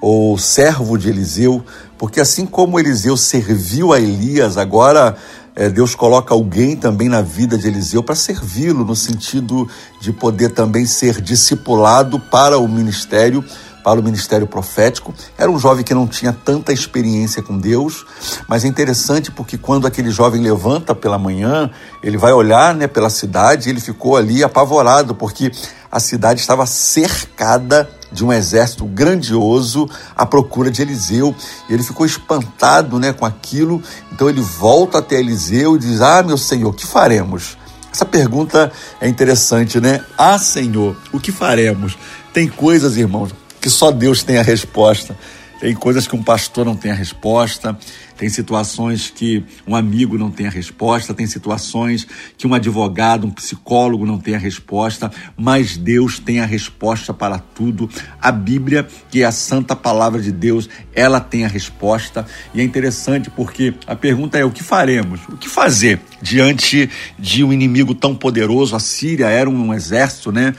ou 0.00 0.36
servo 0.36 0.98
de 0.98 1.10
Eliseu, 1.10 1.64
porque 1.96 2.20
assim 2.20 2.44
como 2.44 2.76
Eliseu 2.76 3.16
serviu 3.16 3.92
a 3.92 4.00
Elias, 4.00 4.58
agora 4.58 5.16
é, 5.54 5.68
Deus 5.68 5.94
coloca 5.94 6.34
alguém 6.34 6.74
também 6.74 7.08
na 7.08 7.22
vida 7.22 7.56
de 7.56 7.68
Eliseu 7.68 8.02
para 8.02 8.16
servi-lo, 8.16 8.84
no 8.84 8.96
sentido 8.96 9.68
de 10.00 10.12
poder 10.12 10.48
também 10.48 10.84
ser 10.84 11.20
discipulado 11.20 12.18
para 12.18 12.58
o 12.58 12.66
ministério 12.66 13.44
para 13.84 14.00
o 14.00 14.02
ministério 14.02 14.46
profético. 14.46 15.14
Era 15.36 15.50
um 15.50 15.58
jovem 15.58 15.84
que 15.84 15.92
não 15.92 16.08
tinha 16.08 16.32
tanta 16.32 16.72
experiência 16.72 17.42
com 17.42 17.58
Deus, 17.58 18.06
mas 18.48 18.64
é 18.64 18.68
interessante 18.68 19.30
porque 19.30 19.58
quando 19.58 19.86
aquele 19.86 20.10
jovem 20.10 20.40
levanta 20.40 20.94
pela 20.94 21.18
manhã, 21.18 21.70
ele 22.02 22.16
vai 22.16 22.32
olhar 22.32 22.74
né, 22.74 22.86
pela 22.86 23.10
cidade 23.10 23.68
e 23.68 23.72
ele 23.72 23.80
ficou 23.80 24.16
ali 24.16 24.42
apavorado, 24.42 25.14
porque 25.14 25.52
a 25.92 26.00
cidade 26.00 26.40
estava 26.40 26.64
cercada 26.64 27.88
de 28.10 28.24
um 28.24 28.32
exército 28.32 28.86
grandioso 28.86 29.88
à 30.16 30.24
procura 30.24 30.70
de 30.70 30.80
Eliseu. 30.80 31.34
E 31.68 31.74
ele 31.74 31.82
ficou 31.82 32.06
espantado 32.06 32.98
né, 32.98 33.12
com 33.12 33.26
aquilo. 33.26 33.82
Então 34.10 34.28
ele 34.28 34.40
volta 34.40 34.98
até 34.98 35.16
Eliseu 35.16 35.76
e 35.76 35.78
diz: 35.78 36.00
Ah, 36.00 36.22
meu 36.22 36.38
senhor, 36.38 36.70
o 36.70 36.72
que 36.72 36.86
faremos? 36.86 37.56
Essa 37.92 38.04
pergunta 38.04 38.72
é 39.00 39.08
interessante, 39.08 39.80
né? 39.80 40.04
Ah, 40.18 40.36
Senhor, 40.36 40.96
o 41.12 41.20
que 41.20 41.30
faremos? 41.30 41.96
Tem 42.32 42.48
coisas, 42.48 42.96
irmãos, 42.96 43.32
que 43.64 43.70
só 43.70 43.90
Deus 43.90 44.22
tem 44.22 44.36
a 44.36 44.42
resposta. 44.42 45.16
Tem 45.58 45.74
coisas 45.74 46.06
que 46.06 46.14
um 46.14 46.22
pastor 46.22 46.66
não 46.66 46.76
tem 46.76 46.90
a 46.90 46.94
resposta, 46.94 47.74
tem 48.14 48.28
situações 48.28 49.08
que 49.08 49.42
um 49.66 49.74
amigo 49.74 50.18
não 50.18 50.30
tem 50.30 50.46
a 50.46 50.50
resposta, 50.50 51.14
tem 51.14 51.26
situações 51.26 52.06
que 52.36 52.46
um 52.46 52.52
advogado, 52.52 53.26
um 53.26 53.30
psicólogo 53.30 54.04
não 54.04 54.18
tem 54.18 54.34
a 54.34 54.38
resposta, 54.38 55.10
mas 55.34 55.78
Deus 55.78 56.18
tem 56.18 56.40
a 56.40 56.44
resposta 56.44 57.14
para 57.14 57.38
tudo. 57.38 57.88
A 58.20 58.30
Bíblia, 58.30 58.86
que 59.10 59.22
é 59.22 59.24
a 59.24 59.32
santa 59.32 59.74
palavra 59.74 60.20
de 60.20 60.30
Deus, 60.30 60.68
ela 60.94 61.18
tem 61.18 61.46
a 61.46 61.48
resposta. 61.48 62.26
E 62.52 62.60
é 62.60 62.64
interessante 62.64 63.30
porque 63.30 63.72
a 63.86 63.96
pergunta 63.96 64.36
é: 64.36 64.44
o 64.44 64.50
que 64.50 64.62
faremos? 64.62 65.20
O 65.26 65.38
que 65.38 65.48
fazer 65.48 66.02
diante 66.20 66.90
de 67.18 67.42
um 67.42 67.50
inimigo 67.50 67.94
tão 67.94 68.14
poderoso? 68.14 68.76
A 68.76 68.80
Síria 68.80 69.28
era 69.28 69.48
um 69.48 69.72
exército, 69.72 70.30
né? 70.30 70.54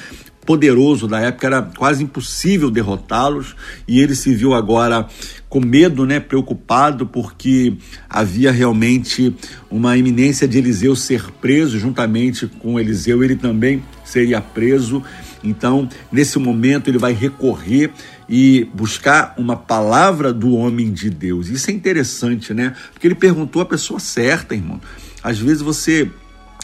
Poderoso 0.46 1.08
da 1.08 1.20
época, 1.20 1.48
era 1.48 1.62
quase 1.62 2.04
impossível 2.04 2.70
derrotá-los, 2.70 3.56
e 3.88 4.00
ele 4.00 4.16
se 4.16 4.34
viu 4.34 4.54
agora 4.54 5.08
com 5.50 5.60
medo, 5.60 6.06
né, 6.06 6.20
preocupado, 6.20 7.06
porque 7.06 7.74
havia 8.10 8.52
realmente 8.52 9.36
uma 9.70 9.98
iminência 9.98 10.48
de 10.48 10.58
Eliseu 10.58 10.96
ser 10.96 11.24
preso, 11.42 11.80
juntamente 11.80 12.48
com 12.48 12.80
Eliseu, 12.80 13.24
ele 13.24 13.36
também 13.36 13.84
seria 14.04 14.42
preso. 14.42 15.02
Então, 15.44 15.88
nesse 16.12 16.40
momento, 16.40 16.90
ele 16.90 16.98
vai 16.98 17.14
recorrer 17.14 17.92
e 18.28 18.68
buscar 18.74 19.36
uma 19.38 19.56
palavra 19.56 20.34
do 20.34 20.56
homem 20.56 20.92
de 20.92 21.10
Deus. 21.10 21.50
Isso 21.50 21.70
é 21.70 21.74
interessante, 21.74 22.54
né? 22.54 22.74
Porque 22.92 23.08
ele 23.08 23.16
perguntou 23.16 23.62
a 23.62 23.66
pessoa 23.66 24.00
certa, 24.00 24.56
irmão. 24.56 24.82
Às 25.24 25.40
vezes 25.40 25.62
você 25.62 26.10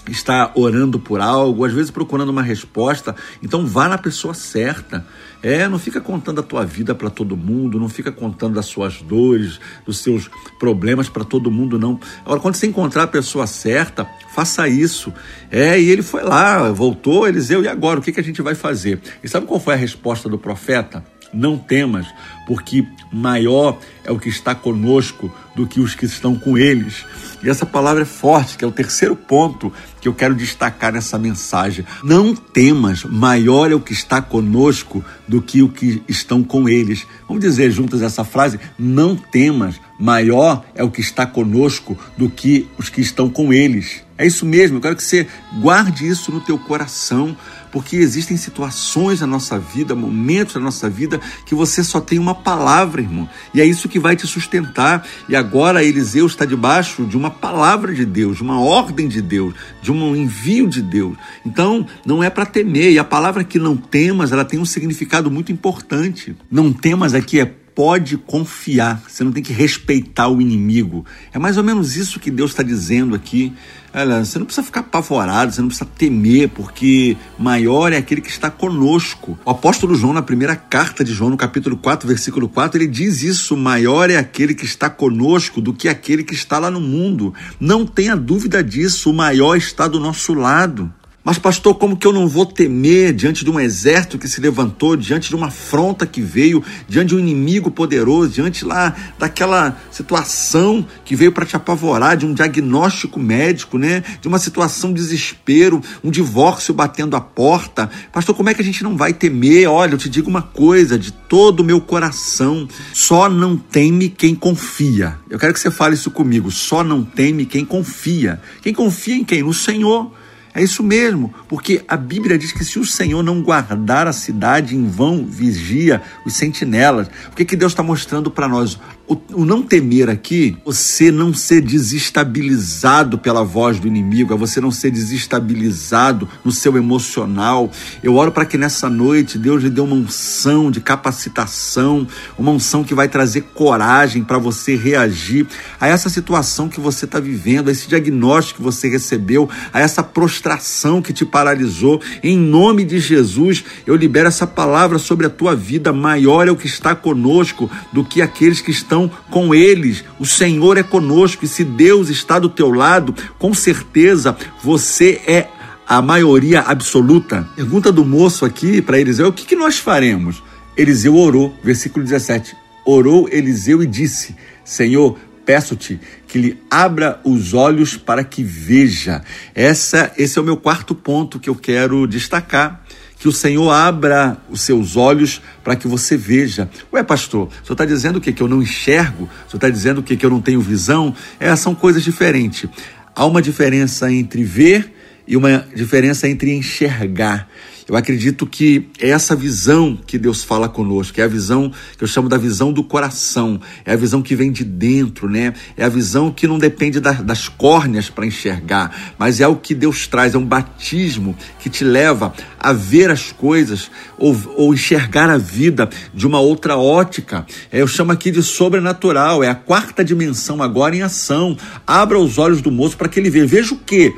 está 0.10 0.52
orando 0.56 1.00
por 1.00 1.22
algo, 1.22 1.64
às 1.64 1.74
vezes 1.74 1.92
procurando 1.92 2.30
uma 2.30 2.42
resposta, 2.42 3.16
então 3.42 3.66
vá 3.66 3.88
na 3.88 3.98
pessoa 3.98 4.34
certa. 4.34 5.06
É, 5.44 5.68
não 5.68 5.80
fica 5.80 6.00
contando 6.00 6.40
a 6.40 6.44
tua 6.44 6.64
vida 6.64 6.94
para 6.94 7.10
todo 7.10 7.36
mundo, 7.36 7.80
não 7.80 7.90
fica 7.90 8.12
contando 8.12 8.60
as 8.60 8.68
suas 8.68 9.02
dores, 9.02 9.60
dos 9.86 9.98
seus 9.98 10.30
problemas 10.60 11.10
para 11.10 11.24
todo 11.24 11.50
mundo, 11.50 11.80
não. 11.80 12.00
Agora, 12.24 12.40
quando 12.40 12.56
você 12.56 12.68
encontrar 12.68 13.04
a 13.04 13.08
pessoa 13.08 13.48
certa, 13.48 14.08
faça 14.36 14.68
isso. 14.68 15.12
É, 15.50 15.80
e 15.80 15.90
ele 15.90 16.04
foi 16.04 16.24
lá, 16.24 16.72
voltou, 16.72 17.28
Eliseu, 17.28 17.64
e 17.64 17.68
agora? 17.68 18.00
O 18.00 18.04
que, 18.04 18.12
que 18.12 18.20
a 18.20 18.24
gente 18.24 18.42
vai 18.42 18.54
fazer? 18.54 19.02
E 19.24 19.28
sabe 19.28 19.48
qual 19.48 19.60
foi 19.60 19.74
a 19.74 19.78
resposta 19.78 20.30
do 20.30 20.38
profeta? 20.38 21.04
Não 21.34 21.58
temas, 21.58 22.06
porque 22.46 22.86
maior 23.12 23.80
é 24.04 24.12
o 24.12 24.20
que 24.20 24.30
está 24.30 24.54
conosco 24.54 25.34
do 25.56 25.68
que 25.68 25.80
os 25.80 25.96
que 25.96 26.06
estão 26.06 26.36
com 26.36 26.58
eles. 26.58 27.06
E 27.44 27.50
essa 27.50 27.66
palavra 27.66 28.04
é 28.04 28.06
forte, 28.06 28.58
que 28.58 28.64
é 28.64 28.68
o 28.68 28.72
terceiro 28.72 29.16
ponto 29.16 29.72
que 30.00 30.08
eu 30.08 30.14
quero 30.14 30.36
destacar 30.36 30.94
nessa 30.94 31.18
mensagem. 31.18 31.86
Não 32.04 32.36
temas, 32.36 33.04
maior 33.04 33.72
é 33.72 33.76
o 33.76 33.80
que 33.80 33.94
está 33.94 34.22
conosco 34.22 35.04
do 35.28 35.42
que 35.42 35.62
o 35.62 35.70
que 35.70 36.02
estão 36.08 36.44
com 36.44 36.70
eles. 36.70 37.06
Vamos 37.28 37.44
dizer 37.44 37.72
juntas 37.72 38.02
essa 38.02 38.24
frase? 38.24 38.60
Não 38.78 39.16
temas, 39.16 39.80
maior 40.00 40.64
é 40.76 40.84
o 40.84 40.92
que 40.92 41.02
está 41.02 41.26
conosco 41.26 41.98
do 42.18 42.30
que 42.30 42.68
os 42.78 42.90
que 42.90 43.02
estão 43.02 43.30
com 43.30 43.54
eles. 43.54 44.04
É 44.22 44.28
isso 44.28 44.46
mesmo, 44.46 44.78
eu 44.78 44.82
quero 44.82 44.96
que 44.96 45.04
você 45.04 45.28
guarde 45.60 46.08
isso 46.08 46.32
no 46.32 46.40
teu 46.40 46.56
coração, 46.56 47.36
porque 47.72 47.96
existem 47.96 48.38
situações 48.38 49.20
na 49.20 49.26
nossa 49.26 49.58
vida, 49.58 49.96
momentos 49.96 50.54
na 50.54 50.62
nossa 50.62 50.88
vida 50.88 51.20
que 51.44 51.56
você 51.56 51.84
só 51.84 52.00
tem 52.00 52.20
uma 52.20 52.36
palavra, 52.36 53.02
irmão. 53.02 53.28
E 53.52 53.60
é 53.60 53.66
isso 53.66 53.90
que 53.90 53.98
vai 53.98 54.16
te 54.16 54.28
sustentar. 54.28 55.08
E 55.28 55.36
agora 55.36 55.84
Eliseu 55.84 56.28
está 56.28 56.46
debaixo 56.46 57.04
de 57.04 57.18
uma 57.18 57.32
palavra 57.32 57.96
de 57.96 58.06
Deus, 58.06 58.38
de 58.38 58.44
uma 58.44 58.62
ordem 58.62 59.08
de 59.08 59.24
Deus, 59.24 59.56
de 59.82 59.92
um 59.92 60.16
envio 60.16 60.68
de 60.68 60.84
Deus. 60.84 61.18
Então, 61.44 61.88
não 62.06 62.24
é 62.24 62.30
para 62.30 62.46
temer. 62.46 62.92
E 62.92 63.00
a 63.00 63.04
palavra 63.04 63.44
que 63.44 63.58
não 63.58 63.76
temas, 63.76 64.32
ela 64.32 64.46
tem 64.46 64.60
um 64.60 64.66
significado 64.66 65.32
muito 65.32 65.52
importante. 65.52 66.36
Não 66.52 66.72
temas 66.72 67.16
aqui 67.16 67.40
é 67.40 67.56
pode 67.82 68.16
confiar, 68.16 69.02
você 69.08 69.24
não 69.24 69.32
tem 69.32 69.42
que 69.42 69.52
respeitar 69.52 70.28
o 70.28 70.40
inimigo. 70.40 71.04
É 71.34 71.40
mais 71.40 71.58
ou 71.58 71.64
menos 71.64 71.96
isso 71.96 72.20
que 72.20 72.30
Deus 72.30 72.52
está 72.52 72.62
dizendo 72.62 73.16
aqui. 73.16 73.52
Olha, 73.92 74.24
você 74.24 74.38
não 74.38 74.46
precisa 74.46 74.64
ficar 74.64 74.82
apavorado, 74.82 75.52
você 75.52 75.62
não 75.62 75.68
precisa 75.68 75.90
temer, 75.98 76.50
porque 76.50 77.18
maior 77.40 77.92
é 77.92 77.98
aquele 77.98 78.22
que 78.22 78.30
está 78.30 78.52
conosco. 78.52 79.36
O 79.44 79.50
apóstolo 79.50 79.96
João, 79.96 80.14
na 80.14 80.22
primeira 80.22 80.56
carta 80.56 81.04
de 81.04 81.12
João, 81.12 81.32
no 81.32 81.38
capítulo 81.38 81.76
4, 81.76 82.08
versículo 82.08 82.48
4, 82.48 82.78
ele 82.78 82.88
diz 82.88 83.24
isso: 83.24 83.58
maior 83.58 84.12
é 84.12 84.16
aquele 84.16 84.54
que 84.54 84.64
está 84.64 84.88
conosco 84.88 85.60
do 85.60 85.74
que 85.74 85.90
aquele 85.90 86.24
que 86.24 86.36
está 86.36 86.60
lá 86.60 86.70
no 86.70 86.80
mundo. 86.80 87.34
Não 87.60 87.84
tenha 87.84 88.16
dúvida 88.16 88.64
disso, 88.64 89.10
o 89.10 89.14
maior 89.14 89.58
está 89.58 89.88
do 89.88 90.00
nosso 90.00 90.36
lado. 90.36 90.94
Mas, 91.24 91.38
pastor, 91.38 91.76
como 91.76 91.96
que 91.96 92.08
eu 92.08 92.12
não 92.12 92.28
vou 92.28 92.48
temer 92.48 93.14
diante 93.14 93.46
de 93.46 93.52
um 93.52 93.60
exército 93.60 94.18
que 94.18 94.28
se 94.28 94.42
levantou, 94.42 94.96
diante 94.96 95.30
de 95.30 95.36
uma 95.36 95.48
afronta 95.48 96.08
que 96.08 96.20
veio, 96.20 96.64
diante 96.88 97.10
de 97.10 97.16
um 97.16 97.20
inimigo 97.20 97.70
poderoso, 97.70 98.32
diante 98.32 98.66
lá 98.66 98.96
daquela 99.20 99.78
situação 99.92 100.84
que 101.06 101.16
veio 101.16 101.32
para 101.32 101.46
te 101.46 101.56
apavorar, 101.56 102.18
de 102.18 102.26
um 102.26 102.34
diagnóstico 102.34 103.20
médico, 103.20 103.78
né? 103.78 104.04
De 104.20 104.28
uma 104.28 104.40
situação 104.40 104.92
de 104.92 105.00
desespero, 105.00 105.80
um 106.04 106.10
divórcio 106.10 106.74
batendo 106.74 107.16
a 107.16 107.22
porta. 107.22 107.88
Pastor, 108.12 108.36
como 108.36 108.50
é 108.50 108.56
que 108.56 108.62
a 108.62 108.66
gente 108.66 108.84
não 108.84 108.98
vai 108.98 109.14
temer? 109.14 109.70
Olha, 109.70 109.94
eu 109.94 110.00
te 110.00 110.10
digo 110.10 110.28
uma 110.28 110.42
coisa, 110.42 110.98
de 110.98 111.12
todo 111.12 111.60
o 111.60 111.64
meu 111.64 111.80
coração, 111.80 112.68
só 112.94 113.30
não 113.30 113.56
teme 113.56 114.10
quem 114.10 114.34
confia. 114.34 115.20
Eu 115.30 115.38
quero 115.38 115.54
que 115.54 115.60
você 115.60 115.70
fale 115.70 115.94
isso 115.94 116.10
comigo, 116.10 116.50
só 116.50 116.84
não 116.84 117.04
teme 117.04 117.46
quem 117.46 117.64
confia. 117.64 118.42
Quem 118.64 118.74
confia 118.74 119.16
em 119.16 119.24
quem? 119.24 119.44
No 119.44 119.54
Senhor. 119.54 120.12
É 120.54 120.62
isso 120.62 120.84
mesmo, 120.84 121.34
porque 121.48 121.82
a 121.88 121.96
Bíblia 121.96 122.38
diz 122.38 122.52
que 122.52 122.66
se 122.66 122.78
o 122.78 122.86
Senhor 122.86 123.24
não 123.24 123.42
guardar 123.42 124.06
a 124.06 124.12
cidade, 124.12 124.76
em 124.76 124.86
vão 124.86 125.26
vigia 125.26 126.02
os 126.26 126.34
sentinelas. 126.34 127.08
O 127.32 127.36
que, 127.36 127.46
que 127.46 127.56
Deus 127.56 127.72
está 127.72 127.82
mostrando 127.82 128.30
para 128.30 128.50
nós? 128.50 128.78
O, 129.12 129.42
o, 129.42 129.46
não 129.46 129.62
temer 129.62 130.10
aqui, 130.10 130.56
você 130.64 131.12
não 131.12 131.34
ser 131.34 131.60
desestabilizado 131.60 133.18
pela 133.18 133.44
voz 133.44 133.78
do 133.78 133.86
inimigo, 133.86 134.34
é 134.34 134.38
você 134.38 134.62
não 134.62 134.72
ser 134.72 134.90
desestabilizado 134.90 136.30
no 136.46 136.52
seu 136.54 136.78
emocional. 136.78 137.70
Eu 138.02 138.16
oro 138.16 138.32
para 138.32 138.46
que 138.46 138.58
nessa 138.58 138.90
noite 138.90 139.38
Deus 139.38 139.64
lhe 139.64 139.70
dê 139.70 139.82
uma 139.82 139.98
unção 139.98 140.72
de 140.72 140.80
capacitação, 140.80 142.08
uma 142.40 142.52
unção 142.52 142.86
que 142.86 142.94
vai 142.94 143.10
trazer 143.10 143.42
coragem 143.54 144.24
para 144.24 144.38
você 144.38 144.78
reagir 144.78 145.46
a 145.78 145.90
essa 145.90 146.08
situação 146.08 146.70
que 146.70 146.80
você 146.80 147.04
está 147.04 147.20
vivendo, 147.20 147.68
a 147.68 147.72
esse 147.74 147.90
diagnóstico 147.90 148.60
que 148.60 148.64
você 148.64 148.88
recebeu, 148.88 149.50
a 149.74 149.82
essa 149.82 150.02
prostração 150.02 151.02
que 151.02 151.12
te 151.12 151.26
paralisou. 151.26 152.02
Em 152.24 152.38
nome 152.38 152.86
de 152.86 152.98
Jesus, 152.98 153.62
eu 153.86 153.98
libero 153.98 154.30
essa 154.30 154.48
palavra 154.48 154.98
sobre 154.98 155.26
a 155.26 155.30
tua 155.30 155.54
vida. 155.54 155.92
Maior 155.92 156.48
é 156.48 156.52
o 156.52 156.56
que 156.56 156.68
está 156.68 156.96
conosco 156.96 157.70
do 157.92 158.06
que 158.06 158.22
aqueles 158.22 158.62
que 158.62 158.72
estão 158.72 159.01
com 159.08 159.54
eles. 159.54 160.04
O 160.20 160.26
Senhor 160.26 160.78
é 160.78 160.84
conosco 160.84 161.46
e 161.46 161.48
se 161.48 161.64
Deus 161.64 162.10
está 162.10 162.40
do 162.40 162.50
teu 162.50 162.72
lado, 162.72 163.16
com 163.38 163.54
certeza 163.54 164.36
você 164.64 165.22
é 165.28 165.48
a 165.88 166.02
maioria 166.02 166.62
absoluta. 166.62 167.48
Pergunta 167.56 167.92
do 167.92 168.06
moço 168.06 168.46
aqui 168.46 168.82
para 168.82 169.00
Eliseu: 169.00 169.28
o 169.28 169.34
que, 169.34 169.46
que 169.46 169.56
nós 169.56 169.78
faremos? 169.78 170.42
Eliseu 170.78 171.16
orou, 171.16 171.54
versículo 171.64 172.06
17. 172.06 172.56
Orou 172.86 173.28
Eliseu 173.30 173.84
e 173.84 173.88
disse: 173.88 174.36
Senhor, 174.64 175.18
peço-te 175.46 176.00
que 176.28 176.40
lhe 176.40 176.58
abra 176.70 177.20
os 177.24 177.54
olhos 177.54 177.98
para 177.98 178.24
que 178.24 178.42
veja. 178.42 179.22
Essa, 179.54 180.12
esse 180.18 180.40
é 180.40 180.42
o 180.42 180.46
meu 180.46 180.56
quarto 180.56 180.96
ponto 180.96 181.40
que 181.40 181.50
eu 181.50 181.56
quero 181.56 182.08
destacar 182.08 182.84
que 183.22 183.28
o 183.28 183.32
Senhor 183.32 183.70
abra 183.70 184.36
os 184.50 184.62
seus 184.62 184.98
olhos 184.98 185.44
para 185.64 185.76
que 185.76 185.88
você 185.88 186.18
veja. 186.18 186.68
Ué, 186.92 187.04
pastor, 187.04 187.50
o 187.50 187.52
senhor 187.52 187.74
está 187.74 187.86
dizendo 187.86 188.16
o 188.16 188.20
quê? 188.20 188.34
Que 188.34 188.42
eu 188.42 188.48
não 188.48 188.64
enxergo? 188.64 189.26
O 189.26 189.50
senhor 189.52 189.58
está 189.58 189.70
dizendo 189.70 190.00
o 190.00 190.04
quê? 190.04 190.18
Que 190.18 190.26
eu 190.26 190.30
não 190.32 190.42
tenho 190.42 190.60
visão? 190.60 191.14
É, 191.40 191.56
são 191.56 191.76
coisas 191.76 192.04
diferentes. 192.04 192.68
Há 193.16 193.24
uma 193.28 193.40
diferença 193.40 194.12
entre 194.12 194.44
ver 194.44 194.92
e 195.28 195.38
uma 195.38 195.64
diferença 195.76 196.28
entre 196.28 196.52
enxergar. 196.56 197.48
Eu 197.92 197.98
acredito 197.98 198.48
que 198.48 198.88
é 199.02 199.10
essa 199.10 199.36
visão 199.36 200.00
que 200.08 200.18
Deus 200.18 200.46
fala 200.46 200.70
conosco, 200.70 201.20
é 201.20 201.26
a 201.26 201.28
visão 201.28 201.74
que 201.98 202.02
eu 202.02 202.08
chamo 202.08 202.30
da 202.30 202.38
visão 202.38 202.72
do 202.72 202.86
coração, 202.86 203.60
é 203.84 203.92
a 203.92 203.98
visão 203.98 204.22
que 204.22 204.34
vem 204.34 204.50
de 204.50 204.64
dentro, 204.64 205.28
né? 205.28 205.54
É 205.76 205.84
a 205.84 205.90
visão 205.90 206.32
que 206.32 206.48
não 206.48 206.58
depende 206.58 207.02
da, 207.02 207.12
das 207.12 207.50
córneas 207.50 208.10
para 208.10 208.26
enxergar, 208.26 209.14
mas 209.20 209.42
é 209.42 209.48
o 209.48 209.58
que 209.58 209.76
Deus 209.76 210.08
traz, 210.08 210.34
é 210.34 210.38
um 210.38 210.46
batismo 210.46 211.36
que 211.60 211.70
te 211.70 211.84
leva 211.84 212.34
a 212.58 212.72
ver 212.72 213.12
as 213.12 213.34
coisas 213.34 213.92
ou, 214.18 214.38
ou 214.56 214.74
enxergar 214.74 215.30
a 215.30 215.38
vida 215.38 215.90
de 216.14 216.26
uma 216.26 216.40
outra 216.40 216.78
ótica. 216.78 217.46
É, 217.70 217.82
eu 217.82 217.88
chamo 217.88 218.14
aqui 218.14 218.32
de 218.32 218.42
sobrenatural, 218.42 219.44
é 219.44 219.50
a 219.50 219.56
quarta 219.56 220.02
dimensão 220.02 220.64
agora 220.64 220.96
em 220.96 221.02
ação. 221.02 221.58
Abra 221.86 222.18
os 222.18 222.38
olhos 222.38 222.62
do 222.62 222.72
moço 222.72 222.96
para 222.96 223.10
que 223.10 223.20
ele 223.20 223.30
veja. 223.30 223.48
Veja 223.48 223.74
o 223.74 223.78
quê? 223.78 224.14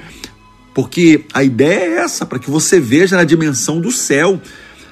Porque 0.74 1.26
a 1.34 1.44
ideia 1.44 1.80
é 1.80 1.96
essa, 1.98 2.26
para 2.26 2.40
que 2.40 2.50
você 2.50 2.80
veja 2.80 3.16
na 3.16 3.24
dimensão 3.24 3.80
do 3.80 3.92
céu. 3.92 4.42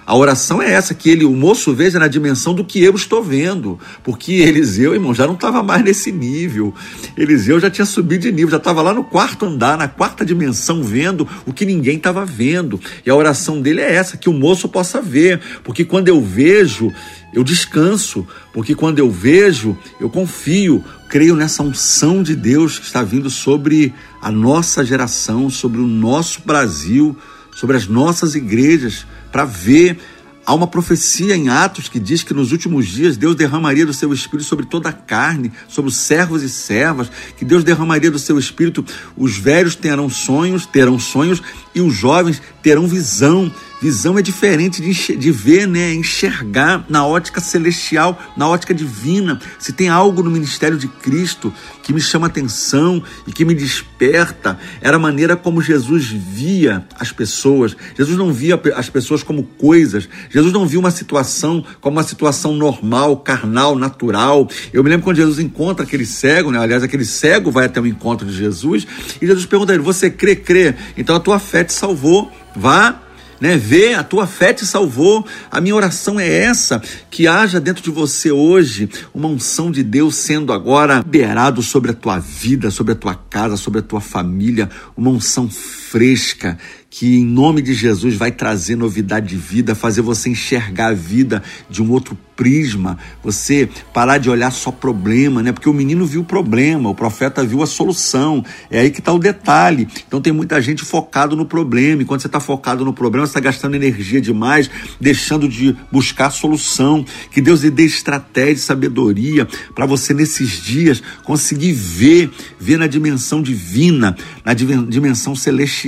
A 0.05 0.15
oração 0.17 0.61
é 0.61 0.73
essa, 0.73 0.93
que 0.93 1.09
ele, 1.09 1.23
o 1.23 1.31
moço 1.31 1.73
veja 1.73 1.97
na 1.97 2.07
dimensão 2.07 2.53
do 2.53 2.65
que 2.65 2.83
eu 2.83 2.93
estou 2.95 3.23
vendo. 3.23 3.79
Porque 4.03 4.33
Eliseu, 4.33 4.93
irmão, 4.93 5.13
já 5.13 5.25
não 5.25 5.35
estava 5.35 5.63
mais 5.63 5.83
nesse 5.83 6.11
nível. 6.11 6.73
Eliseu 7.15 7.59
já 7.59 7.69
tinha 7.69 7.85
subido 7.85 8.23
de 8.23 8.31
nível, 8.31 8.49
já 8.49 8.57
estava 8.57 8.81
lá 8.81 8.93
no 8.93 9.03
quarto 9.03 9.45
andar, 9.45 9.77
na 9.77 9.87
quarta 9.87 10.25
dimensão, 10.25 10.83
vendo 10.83 11.27
o 11.45 11.53
que 11.53 11.65
ninguém 11.65 11.97
estava 11.97 12.25
vendo. 12.25 12.79
E 13.05 13.09
a 13.09 13.15
oração 13.15 13.61
dele 13.61 13.79
é 13.79 13.93
essa, 13.93 14.17
que 14.17 14.27
o 14.29 14.33
moço 14.33 14.67
possa 14.67 15.01
ver. 15.01 15.39
Porque 15.63 15.85
quando 15.85 16.07
eu 16.07 16.19
vejo, 16.19 16.91
eu 17.33 17.43
descanso. 17.43 18.27
Porque 18.51 18.75
quando 18.75 18.99
eu 18.99 19.09
vejo, 19.09 19.77
eu 19.99 20.09
confio, 20.09 20.83
creio 21.11 21.35
nessa 21.35 21.61
unção 21.61 22.23
de 22.23 22.33
Deus 22.37 22.79
que 22.79 22.85
está 22.85 23.03
vindo 23.03 23.29
sobre 23.29 23.93
a 24.21 24.31
nossa 24.31 24.81
geração, 24.85 25.49
sobre 25.49 25.81
o 25.81 25.85
nosso 25.85 26.41
Brasil, 26.45 27.17
sobre 27.53 27.75
as 27.75 27.85
nossas 27.85 28.33
igrejas, 28.33 29.05
para 29.29 29.43
ver. 29.43 29.99
Há 30.45 30.53
uma 30.53 30.67
profecia 30.67 31.35
em 31.35 31.49
Atos 31.49 31.89
que 31.89 31.99
diz 31.99 32.23
que 32.23 32.33
nos 32.33 32.53
últimos 32.53 32.87
dias 32.87 33.17
Deus 33.17 33.35
derramaria 33.35 33.85
do 33.85 33.93
seu 33.93 34.13
espírito 34.13 34.47
sobre 34.47 34.65
toda 34.65 34.87
a 34.87 34.93
carne, 34.93 35.51
sobre 35.67 35.89
os 35.89 35.97
servos 35.97 36.43
e 36.43 36.49
servas, 36.49 37.11
que 37.37 37.43
Deus 37.43 37.65
derramaria 37.65 38.09
do 38.09 38.17
seu 38.17 38.39
espírito, 38.39 38.83
os 39.17 39.37
velhos 39.37 39.75
terão 39.75 40.09
sonhos, 40.09 40.65
terão 40.65 40.97
sonhos 40.97 41.43
e 41.75 41.81
os 41.81 41.93
jovens 41.93 42.41
terão 42.63 42.87
visão. 42.87 43.53
Visão 43.81 44.19
é 44.19 44.21
diferente 44.21 44.79
de, 44.79 45.17
de 45.17 45.31
ver, 45.31 45.67
né? 45.67 45.91
Enxergar 45.91 46.85
na 46.87 47.03
ótica 47.03 47.41
celestial, 47.41 48.21
na 48.37 48.47
ótica 48.47 48.75
divina. 48.75 49.41
Se 49.57 49.73
tem 49.73 49.89
algo 49.89 50.21
no 50.21 50.29
ministério 50.29 50.77
de 50.77 50.87
Cristo 50.87 51.51
que 51.81 51.91
me 51.91 51.99
chama 51.99 52.27
atenção 52.27 53.01
e 53.25 53.31
que 53.31 53.43
me 53.43 53.55
desperta, 53.55 54.59
era 54.81 54.97
a 54.97 54.99
maneira 54.99 55.35
como 55.35 55.63
Jesus 55.63 56.05
via 56.05 56.85
as 56.99 57.11
pessoas. 57.11 57.75
Jesus 57.97 58.15
não 58.15 58.31
via 58.31 58.61
as 58.75 58.87
pessoas 58.87 59.23
como 59.23 59.41
coisas. 59.41 60.07
Jesus 60.29 60.53
não 60.53 60.67
via 60.67 60.79
uma 60.79 60.91
situação 60.91 61.65
como 61.79 61.97
uma 61.97 62.03
situação 62.03 62.53
normal, 62.53 63.17
carnal, 63.17 63.75
natural. 63.75 64.47
Eu 64.71 64.83
me 64.83 64.91
lembro 64.91 65.05
quando 65.05 65.17
Jesus 65.17 65.39
encontra 65.39 65.83
aquele 65.83 66.05
cego, 66.05 66.51
né? 66.51 66.59
Aliás, 66.59 66.83
aquele 66.83 67.03
cego 67.03 67.49
vai 67.49 67.65
até 67.65 67.81
o 67.81 67.87
encontro 67.87 68.27
de 68.27 68.33
Jesus 68.37 68.85
e 69.19 69.25
Jesus 69.25 69.47
pergunta 69.47 69.71
a 69.71 69.75
ele: 69.75 69.83
Você 69.83 70.11
crê, 70.11 70.35
crê? 70.35 70.75
Então 70.95 71.15
a 71.15 71.19
tua 71.19 71.39
fé 71.39 71.63
te 71.63 71.73
salvou. 71.73 72.31
Vá 72.55 73.01
né? 73.41 73.57
Vê, 73.57 73.95
a 73.95 74.03
tua 74.03 74.27
fé 74.27 74.53
te 74.53 74.65
salvou. 74.65 75.25
A 75.49 75.59
minha 75.59 75.75
oração 75.75 76.19
é 76.19 76.27
essa: 76.43 76.79
que 77.09 77.27
haja 77.27 77.59
dentro 77.59 77.83
de 77.83 77.89
você 77.89 78.31
hoje 78.31 78.87
uma 79.13 79.27
unção 79.27 79.71
de 79.71 79.83
Deus 79.83 80.15
sendo 80.15 80.53
agora 80.53 80.99
liberado 80.99 81.63
sobre 81.63 81.89
a 81.89 81.95
tua 81.95 82.19
vida, 82.19 82.69
sobre 82.69 82.93
a 82.93 82.95
tua 82.95 83.15
casa, 83.15 83.57
sobre 83.57 83.79
a 83.79 83.83
tua 83.83 83.99
família, 83.99 84.69
uma 84.95 85.09
unção 85.09 85.49
fresca 85.91 86.57
que 86.91 87.19
em 87.19 87.25
nome 87.25 87.61
de 87.61 87.73
Jesus 87.73 88.15
vai 88.15 88.33
trazer 88.33 88.75
novidade 88.75 89.29
de 89.29 89.37
vida, 89.37 89.73
fazer 89.73 90.01
você 90.01 90.29
enxergar 90.29 90.87
a 90.87 90.93
vida 90.93 91.41
de 91.69 91.81
um 91.81 91.89
outro 91.89 92.17
prisma, 92.35 92.97
você 93.23 93.69
parar 93.93 94.17
de 94.17 94.29
olhar 94.29 94.51
só 94.51 94.71
problema, 94.71 95.41
né? 95.41 95.53
Porque 95.53 95.69
o 95.69 95.73
menino 95.73 96.05
viu 96.05 96.21
o 96.21 96.25
problema, 96.25 96.89
o 96.89 96.95
profeta 96.95 97.45
viu 97.45 97.61
a 97.61 97.67
solução. 97.67 98.43
É 98.69 98.79
aí 98.79 98.89
que 98.89 98.99
está 98.99 99.13
o 99.13 99.19
detalhe. 99.19 99.87
Então 100.05 100.19
tem 100.19 100.33
muita 100.33 100.59
gente 100.59 100.83
focado 100.83 101.35
no 101.35 101.45
problema. 101.45 102.01
E 102.01 102.05
quando 102.05 102.19
você 102.19 102.27
está 102.27 102.39
focado 102.39 102.83
no 102.83 102.93
problema, 102.93 103.25
você 103.25 103.31
está 103.31 103.39
gastando 103.39 103.75
energia 103.75 104.19
demais, 104.19 104.69
deixando 104.99 105.47
de 105.47 105.75
buscar 105.91 106.25
a 106.25 106.31
solução. 106.31 107.05
Que 107.31 107.39
Deus 107.39 107.61
lhe 107.61 107.69
dê 107.69 107.83
estratégia, 107.85 108.57
sabedoria 108.57 109.47
para 109.73 109.85
você 109.85 110.13
nesses 110.13 110.61
dias 110.61 111.01
conseguir 111.23 111.71
ver, 111.71 112.29
ver 112.59 112.77
na 112.77 112.87
dimensão 112.87 113.41
divina, 113.41 114.17
na 114.43 114.53
dimensão 114.53 115.35
celestial, 115.35 115.80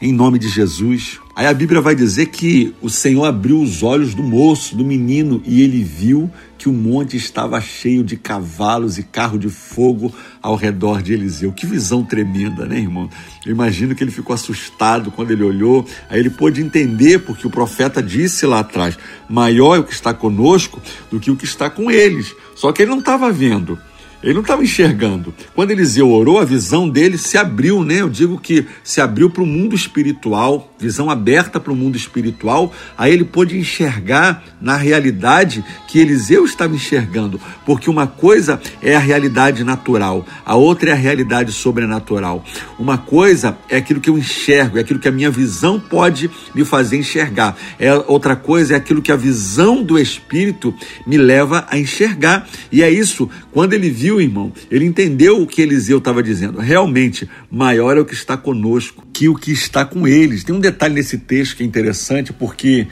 em 0.00 0.12
nome 0.12 0.38
de 0.38 0.48
Jesus. 0.48 1.18
Aí 1.34 1.46
a 1.46 1.54
Bíblia 1.54 1.80
vai 1.80 1.94
dizer 1.94 2.26
que 2.26 2.74
o 2.82 2.90
Senhor 2.90 3.24
abriu 3.24 3.62
os 3.62 3.82
olhos 3.82 4.14
do 4.14 4.22
moço, 4.22 4.76
do 4.76 4.84
menino, 4.84 5.42
e 5.46 5.62
ele 5.62 5.82
viu 5.82 6.30
que 6.58 6.68
o 6.68 6.72
monte 6.72 7.16
estava 7.16 7.58
cheio 7.60 8.04
de 8.04 8.16
cavalos 8.16 8.98
e 8.98 9.02
carro 9.02 9.38
de 9.38 9.48
fogo 9.48 10.12
ao 10.42 10.54
redor 10.54 11.00
de 11.00 11.14
Eliseu. 11.14 11.52
Que 11.52 11.64
visão 11.64 12.04
tremenda, 12.04 12.66
né, 12.66 12.78
irmão? 12.78 13.08
Eu 13.46 13.52
imagino 13.52 13.94
que 13.94 14.04
ele 14.04 14.10
ficou 14.10 14.34
assustado 14.34 15.10
quando 15.10 15.30
ele 15.30 15.42
olhou. 15.42 15.86
Aí 16.10 16.20
ele 16.20 16.28
pôde 16.28 16.60
entender, 16.60 17.20
porque 17.20 17.46
o 17.46 17.50
profeta 17.50 18.02
disse 18.02 18.44
lá 18.44 18.58
atrás: 18.58 18.98
maior 19.26 19.76
é 19.76 19.78
o 19.78 19.84
que 19.84 19.94
está 19.94 20.12
conosco 20.12 20.82
do 21.10 21.18
que 21.18 21.30
o 21.30 21.36
que 21.36 21.46
está 21.46 21.70
com 21.70 21.90
eles. 21.90 22.34
Só 22.54 22.70
que 22.72 22.82
ele 22.82 22.90
não 22.90 22.98
estava 22.98 23.32
vendo. 23.32 23.78
Ele 24.22 24.34
não 24.34 24.42
estava 24.42 24.62
enxergando. 24.62 25.32
Quando 25.54 25.70
Eliseu 25.70 26.10
orou, 26.10 26.38
a 26.38 26.44
visão 26.44 26.88
dele 26.88 27.16
se 27.16 27.38
abriu, 27.38 27.82
né? 27.82 28.00
Eu 28.02 28.08
digo 28.08 28.38
que 28.38 28.66
se 28.84 29.00
abriu 29.00 29.30
para 29.30 29.42
o 29.42 29.46
mundo 29.46 29.74
espiritual 29.74 30.69
visão 30.80 31.10
aberta 31.10 31.60
para 31.60 31.72
o 31.72 31.76
mundo 31.76 31.96
espiritual, 31.96 32.72
aí 32.96 33.12
ele 33.12 33.24
pôde 33.24 33.58
enxergar 33.58 34.42
na 34.60 34.76
realidade 34.76 35.64
que 35.86 35.98
Eliseu 35.98 36.44
estava 36.44 36.74
enxergando, 36.74 37.40
porque 37.66 37.90
uma 37.90 38.06
coisa 38.06 38.60
é 38.82 38.96
a 38.96 38.98
realidade 38.98 39.62
natural, 39.64 40.26
a 40.44 40.54
outra 40.54 40.90
é 40.90 40.92
a 40.92 40.96
realidade 40.96 41.52
sobrenatural. 41.52 42.44
Uma 42.78 42.96
coisa 42.96 43.58
é 43.68 43.76
aquilo 43.76 44.00
que 44.00 44.08
eu 44.08 44.18
enxergo, 44.18 44.78
é 44.78 44.80
aquilo 44.80 44.98
que 44.98 45.08
a 45.08 45.12
minha 45.12 45.30
visão 45.30 45.78
pode 45.78 46.30
me 46.54 46.64
fazer 46.64 46.96
enxergar. 46.96 47.56
É 47.78 47.92
outra 47.94 48.34
coisa 48.36 48.74
é 48.74 48.76
aquilo 48.76 49.02
que 49.02 49.12
a 49.12 49.16
visão 49.16 49.82
do 49.82 49.98
espírito 49.98 50.74
me 51.06 51.16
leva 51.16 51.66
a 51.68 51.78
enxergar. 51.78 52.48
E 52.70 52.82
é 52.82 52.90
isso, 52.90 53.28
quando 53.52 53.72
ele 53.72 53.90
viu, 53.90 54.20
irmão, 54.20 54.52
ele 54.70 54.84
entendeu 54.84 55.42
o 55.42 55.46
que 55.46 55.60
Eliseu 55.60 55.98
estava 55.98 56.22
dizendo. 56.22 56.58
Realmente, 56.58 57.28
maior 57.50 57.96
é 57.96 58.00
o 58.00 58.04
que 58.04 58.14
está 58.14 58.36
conosco 58.36 59.09
que 59.12 59.28
o 59.28 59.34
que 59.34 59.52
está 59.52 59.84
com 59.84 60.06
eles. 60.06 60.44
Tem 60.44 60.54
um 60.54 60.60
detalhe 60.60 60.94
nesse 60.94 61.18
texto 61.18 61.56
que 61.56 61.62
é 61.62 61.66
interessante, 61.66 62.32
porque 62.32 62.86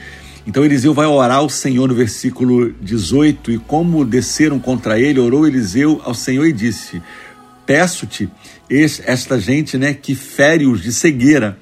então 0.45 0.65
Eliseu 0.65 0.93
vai 0.93 1.05
orar 1.05 1.37
ao 1.37 1.49
Senhor 1.49 1.87
no 1.87 1.93
versículo 1.93 2.71
18, 2.81 3.51
e 3.51 3.57
como 3.59 4.03
desceram 4.05 4.59
contra 4.59 4.99
ele, 4.99 5.19
orou 5.19 5.47
Eliseu 5.47 6.01
ao 6.03 6.13
Senhor 6.13 6.45
e 6.47 6.53
disse: 6.53 7.01
Peço-te, 7.65 8.29
esta 8.69 9.39
gente 9.39 9.77
né, 9.77 9.93
que 9.93 10.15
fere-os 10.15 10.81
de 10.81 10.91
cegueira 10.91 11.57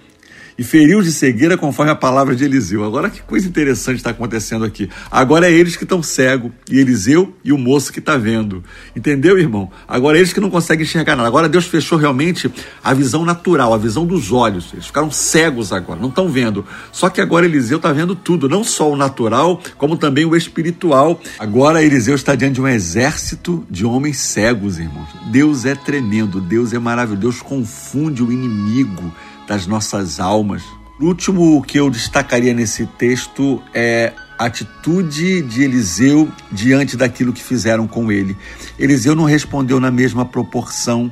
e 0.57 0.63
feriu 0.63 1.01
de 1.01 1.11
cegueira 1.11 1.57
conforme 1.57 1.91
a 1.91 1.95
palavra 1.95 2.35
de 2.35 2.43
Eliseu. 2.43 2.83
Agora 2.83 3.09
que 3.09 3.21
coisa 3.21 3.47
interessante 3.47 3.97
está 3.97 4.09
acontecendo 4.09 4.65
aqui. 4.65 4.89
Agora 5.11 5.47
é 5.47 5.51
eles 5.51 5.75
que 5.75 5.83
estão 5.83 6.01
cegos 6.01 6.51
e 6.69 6.79
Eliseu 6.79 7.33
e 7.43 7.53
o 7.53 7.57
moço 7.57 7.93
que 7.93 7.99
está 7.99 8.17
vendo. 8.17 8.63
Entendeu, 8.95 9.37
irmão? 9.37 9.69
Agora 9.87 10.17
é 10.17 10.21
eles 10.21 10.33
que 10.33 10.39
não 10.39 10.49
conseguem 10.49 10.83
enxergar 10.83 11.15
nada. 11.15 11.27
Agora 11.27 11.47
Deus 11.47 11.65
fechou 11.65 11.97
realmente 11.97 12.51
a 12.83 12.93
visão 12.93 13.23
natural, 13.23 13.73
a 13.73 13.77
visão 13.77 14.05
dos 14.05 14.31
olhos. 14.31 14.73
Eles 14.73 14.87
ficaram 14.87 15.11
cegos 15.11 15.71
agora, 15.71 15.99
não 15.99 16.09
estão 16.09 16.29
vendo. 16.29 16.65
Só 16.91 17.09
que 17.09 17.21
agora 17.21 17.45
Eliseu 17.45 17.77
está 17.77 17.91
vendo 17.91 18.15
tudo, 18.15 18.49
não 18.49 18.63
só 18.63 18.91
o 18.91 18.95
natural, 18.95 19.61
como 19.77 19.97
também 19.97 20.25
o 20.25 20.35
espiritual. 20.35 21.21
Agora 21.37 21.83
Eliseu 21.83 22.15
está 22.15 22.33
diante 22.33 22.55
de 22.55 22.61
um 22.61 22.67
exército 22.67 23.65
de 23.69 23.85
homens 23.85 24.17
cegos, 24.17 24.79
irmãos. 24.79 25.09
Deus 25.31 25.65
é 25.65 25.75
tremendo, 25.75 26.41
Deus 26.41 26.73
é 26.73 26.79
maravilhoso, 26.79 27.17
Deus 27.17 27.41
confunde 27.41 28.23
o 28.23 28.31
inimigo 28.31 29.13
das 29.47 29.65
nossas 29.65 30.19
almas. 30.19 30.61
O 30.99 31.05
último 31.05 31.61
que 31.61 31.79
eu 31.79 31.89
destacaria 31.89 32.53
nesse 32.53 32.85
texto 32.85 33.61
é 33.73 34.13
a 34.37 34.45
atitude 34.45 35.41
de 35.43 35.63
Eliseu 35.63 36.27
diante 36.51 36.97
daquilo 36.97 37.31
que 37.31 37.43
fizeram 37.43 37.87
com 37.87 38.11
ele. 38.11 38.35
Eliseu 38.77 39.15
não 39.15 39.23
respondeu 39.23 39.79
na 39.79 39.89
mesma 39.89 40.25
proporção. 40.25 41.11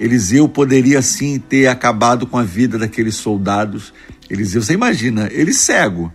Eliseu 0.00 0.48
poderia 0.48 1.02
sim 1.02 1.38
ter 1.38 1.66
acabado 1.66 2.26
com 2.26 2.38
a 2.38 2.42
vida 2.42 2.78
daqueles 2.78 3.16
soldados. 3.16 3.92
Eliseu, 4.30 4.62
você 4.62 4.74
imagina, 4.74 5.28
ele 5.30 5.52
cego, 5.52 6.12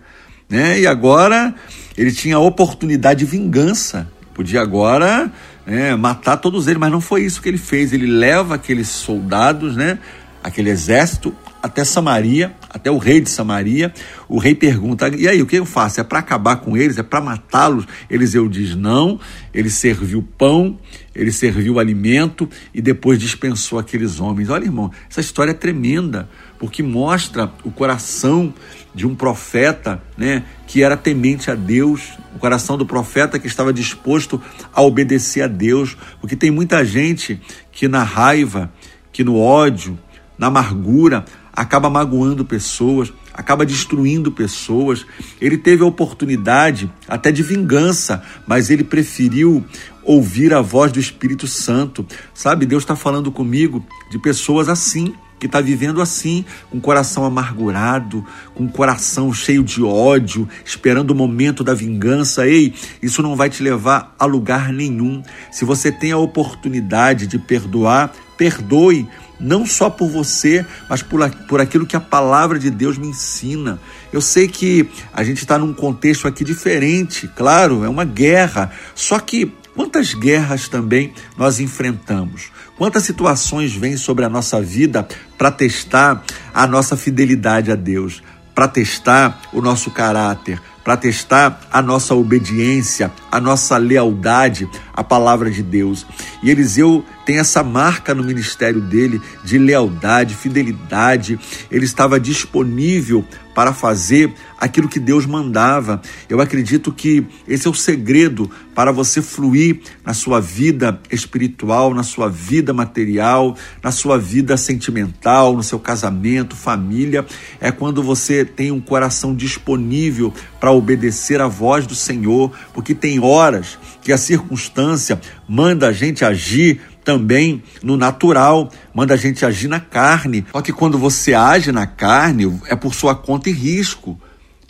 né? 0.48 0.80
E 0.80 0.86
agora 0.86 1.54
ele 1.96 2.12
tinha 2.12 2.36
a 2.36 2.40
oportunidade 2.40 3.20
de 3.20 3.26
vingança. 3.26 4.10
Podia 4.34 4.60
agora 4.60 5.32
né, 5.64 5.94
matar 5.94 6.36
todos 6.38 6.66
eles, 6.66 6.78
mas 6.78 6.90
não 6.90 7.00
foi 7.00 7.22
isso 7.22 7.40
que 7.40 7.48
ele 7.48 7.58
fez. 7.58 7.92
Ele 7.92 8.06
leva 8.06 8.56
aqueles 8.56 8.88
soldados, 8.88 9.76
né? 9.76 10.00
Aquele 10.42 10.70
exército 10.70 11.34
até 11.64 11.82
Samaria, 11.82 12.54
até 12.68 12.90
o 12.90 12.98
rei 12.98 13.22
de 13.22 13.30
Samaria. 13.30 13.90
O 14.28 14.38
rei 14.38 14.54
pergunta: 14.54 15.08
e 15.08 15.26
aí, 15.26 15.40
o 15.40 15.46
que 15.46 15.56
eu 15.56 15.64
faço? 15.64 15.98
É 15.98 16.04
para 16.04 16.18
acabar 16.18 16.56
com 16.56 16.76
eles? 16.76 16.98
É 16.98 17.02
para 17.02 17.22
matá-los? 17.22 17.86
Eliseu 18.10 18.46
diz: 18.50 18.76
não. 18.76 19.18
Ele 19.54 19.70
serviu 19.70 20.22
pão, 20.36 20.78
ele 21.14 21.32
serviu 21.32 21.78
alimento 21.78 22.46
e 22.74 22.82
depois 22.82 23.18
dispensou 23.18 23.78
aqueles 23.78 24.20
homens. 24.20 24.50
Olha, 24.50 24.64
irmão, 24.64 24.90
essa 25.08 25.20
história 25.20 25.52
é 25.52 25.54
tremenda, 25.54 26.28
porque 26.58 26.82
mostra 26.82 27.50
o 27.64 27.70
coração 27.70 28.52
de 28.94 29.06
um 29.06 29.14
profeta, 29.14 30.02
né, 30.18 30.44
que 30.66 30.82
era 30.82 30.96
temente 30.98 31.50
a 31.50 31.54
Deus, 31.54 32.12
o 32.34 32.38
coração 32.38 32.76
do 32.76 32.84
profeta 32.84 33.38
que 33.38 33.46
estava 33.46 33.72
disposto 33.72 34.40
a 34.72 34.82
obedecer 34.82 35.42
a 35.42 35.46
Deus, 35.46 35.96
porque 36.20 36.36
tem 36.36 36.50
muita 36.50 36.84
gente 36.84 37.40
que 37.72 37.88
na 37.88 38.02
raiva, 38.02 38.70
que 39.12 39.24
no 39.24 39.38
ódio, 39.38 39.98
na 40.38 40.48
amargura, 40.48 41.24
acaba 41.54 41.88
magoando 41.88 42.44
pessoas, 42.44 43.12
acaba 43.32 43.64
destruindo 43.64 44.32
pessoas. 44.32 45.06
Ele 45.40 45.56
teve 45.56 45.82
a 45.82 45.86
oportunidade 45.86 46.90
até 47.08 47.30
de 47.30 47.42
vingança, 47.42 48.22
mas 48.46 48.70
ele 48.70 48.82
preferiu 48.82 49.64
ouvir 50.02 50.52
a 50.52 50.60
voz 50.60 50.92
do 50.92 50.98
Espírito 50.98 51.46
Santo. 51.46 52.06
Sabe, 52.34 52.66
Deus 52.66 52.82
está 52.82 52.96
falando 52.96 53.30
comigo 53.30 53.84
de 54.10 54.18
pessoas 54.18 54.68
assim, 54.68 55.14
que 55.38 55.46
está 55.46 55.60
vivendo 55.60 56.00
assim, 56.00 56.44
com 56.70 56.78
o 56.78 56.80
coração 56.80 57.24
amargurado, 57.24 58.24
com 58.54 58.64
o 58.64 58.70
coração 58.70 59.32
cheio 59.32 59.62
de 59.62 59.82
ódio, 59.82 60.48
esperando 60.64 61.10
o 61.10 61.14
momento 61.14 61.62
da 61.62 61.74
vingança. 61.74 62.46
Ei, 62.46 62.72
isso 63.02 63.22
não 63.22 63.36
vai 63.36 63.50
te 63.50 63.62
levar 63.62 64.14
a 64.18 64.24
lugar 64.24 64.72
nenhum. 64.72 65.22
Se 65.52 65.64
você 65.64 65.92
tem 65.92 66.12
a 66.12 66.18
oportunidade 66.18 67.26
de 67.26 67.38
perdoar, 67.38 68.12
perdoe 68.36 69.08
não 69.38 69.66
só 69.66 69.90
por 69.90 70.08
você, 70.08 70.64
mas 70.88 71.02
por, 71.02 71.28
por 71.48 71.60
aquilo 71.60 71.86
que 71.86 71.96
a 71.96 72.00
palavra 72.00 72.58
de 72.58 72.70
Deus 72.70 72.96
me 72.96 73.08
ensina. 73.08 73.80
Eu 74.12 74.20
sei 74.20 74.48
que 74.48 74.88
a 75.12 75.22
gente 75.24 75.38
está 75.38 75.58
num 75.58 75.74
contexto 75.74 76.28
aqui 76.28 76.44
diferente, 76.44 77.28
claro, 77.28 77.84
é 77.84 77.88
uma 77.88 78.04
guerra, 78.04 78.70
só 78.94 79.18
que 79.18 79.52
quantas 79.74 80.14
guerras 80.14 80.68
também 80.68 81.12
nós 81.36 81.60
enfrentamos? 81.60 82.52
Quantas 82.78 83.04
situações 83.04 83.74
vêm 83.74 83.96
sobre 83.96 84.24
a 84.24 84.28
nossa 84.28 84.60
vida 84.60 85.06
para 85.36 85.50
testar 85.50 86.24
a 86.52 86.66
nossa 86.66 86.96
fidelidade 86.96 87.70
a 87.70 87.76
Deus, 87.76 88.22
para 88.54 88.68
testar 88.68 89.42
o 89.52 89.60
nosso 89.60 89.90
caráter, 89.90 90.60
para 90.84 90.96
testar 90.96 91.60
a 91.72 91.80
nossa 91.80 92.14
obediência, 92.14 93.10
a 93.32 93.40
nossa 93.40 93.76
lealdade 93.78 94.68
à 94.94 95.02
palavra 95.02 95.50
de 95.50 95.62
Deus. 95.62 96.06
E 96.42 96.50
Eliseu 96.50 97.04
tem 97.26 97.38
essa 97.38 97.62
marca 97.62 98.14
no 98.14 98.22
ministério 98.22 98.80
dele 98.80 99.20
de 99.44 99.58
lealdade, 99.58 100.34
fidelidade. 100.34 101.38
Ele 101.70 101.84
estava 101.84 102.20
disponível 102.20 103.24
para 103.54 103.72
fazer 103.72 104.32
aquilo 104.58 104.88
que 104.88 104.98
Deus 104.98 105.26
mandava. 105.26 106.02
Eu 106.28 106.40
acredito 106.40 106.92
que 106.92 107.24
esse 107.46 107.66
é 107.66 107.70
o 107.70 107.74
segredo 107.74 108.50
para 108.74 108.90
você 108.90 109.22
fluir 109.22 109.80
na 110.04 110.12
sua 110.12 110.40
vida 110.40 111.00
espiritual, 111.10 111.94
na 111.94 112.02
sua 112.02 112.28
vida 112.28 112.72
material, 112.72 113.56
na 113.82 113.92
sua 113.92 114.18
vida 114.18 114.56
sentimental, 114.56 115.54
no 115.54 115.62
seu 115.62 115.78
casamento, 115.78 116.56
família. 116.56 117.24
É 117.60 117.70
quando 117.70 118.02
você 118.02 118.44
tem 118.44 118.72
um 118.72 118.80
coração 118.80 119.34
disponível 119.34 120.32
para 120.58 120.72
obedecer 120.72 121.40
à 121.40 121.46
voz 121.46 121.86
do 121.86 121.94
Senhor, 121.94 122.50
porque 122.72 122.94
tem 122.94 123.20
horas 123.20 123.78
que 124.04 124.12
a 124.12 124.18
circunstância 124.18 125.18
manda 125.48 125.88
a 125.88 125.92
gente 125.92 126.24
agir 126.24 126.80
também 127.02 127.62
no 127.82 127.96
natural, 127.96 128.70
manda 128.94 129.14
a 129.14 129.16
gente 129.16 129.44
agir 129.44 129.66
na 129.66 129.80
carne. 129.80 130.44
Só 130.52 130.60
que 130.60 130.72
quando 130.72 130.98
você 130.98 131.34
age 131.34 131.72
na 131.72 131.86
carne, 131.86 132.60
é 132.68 132.76
por 132.76 132.94
sua 132.94 133.14
conta 133.14 133.48
e 133.48 133.52
risco. 133.52 134.20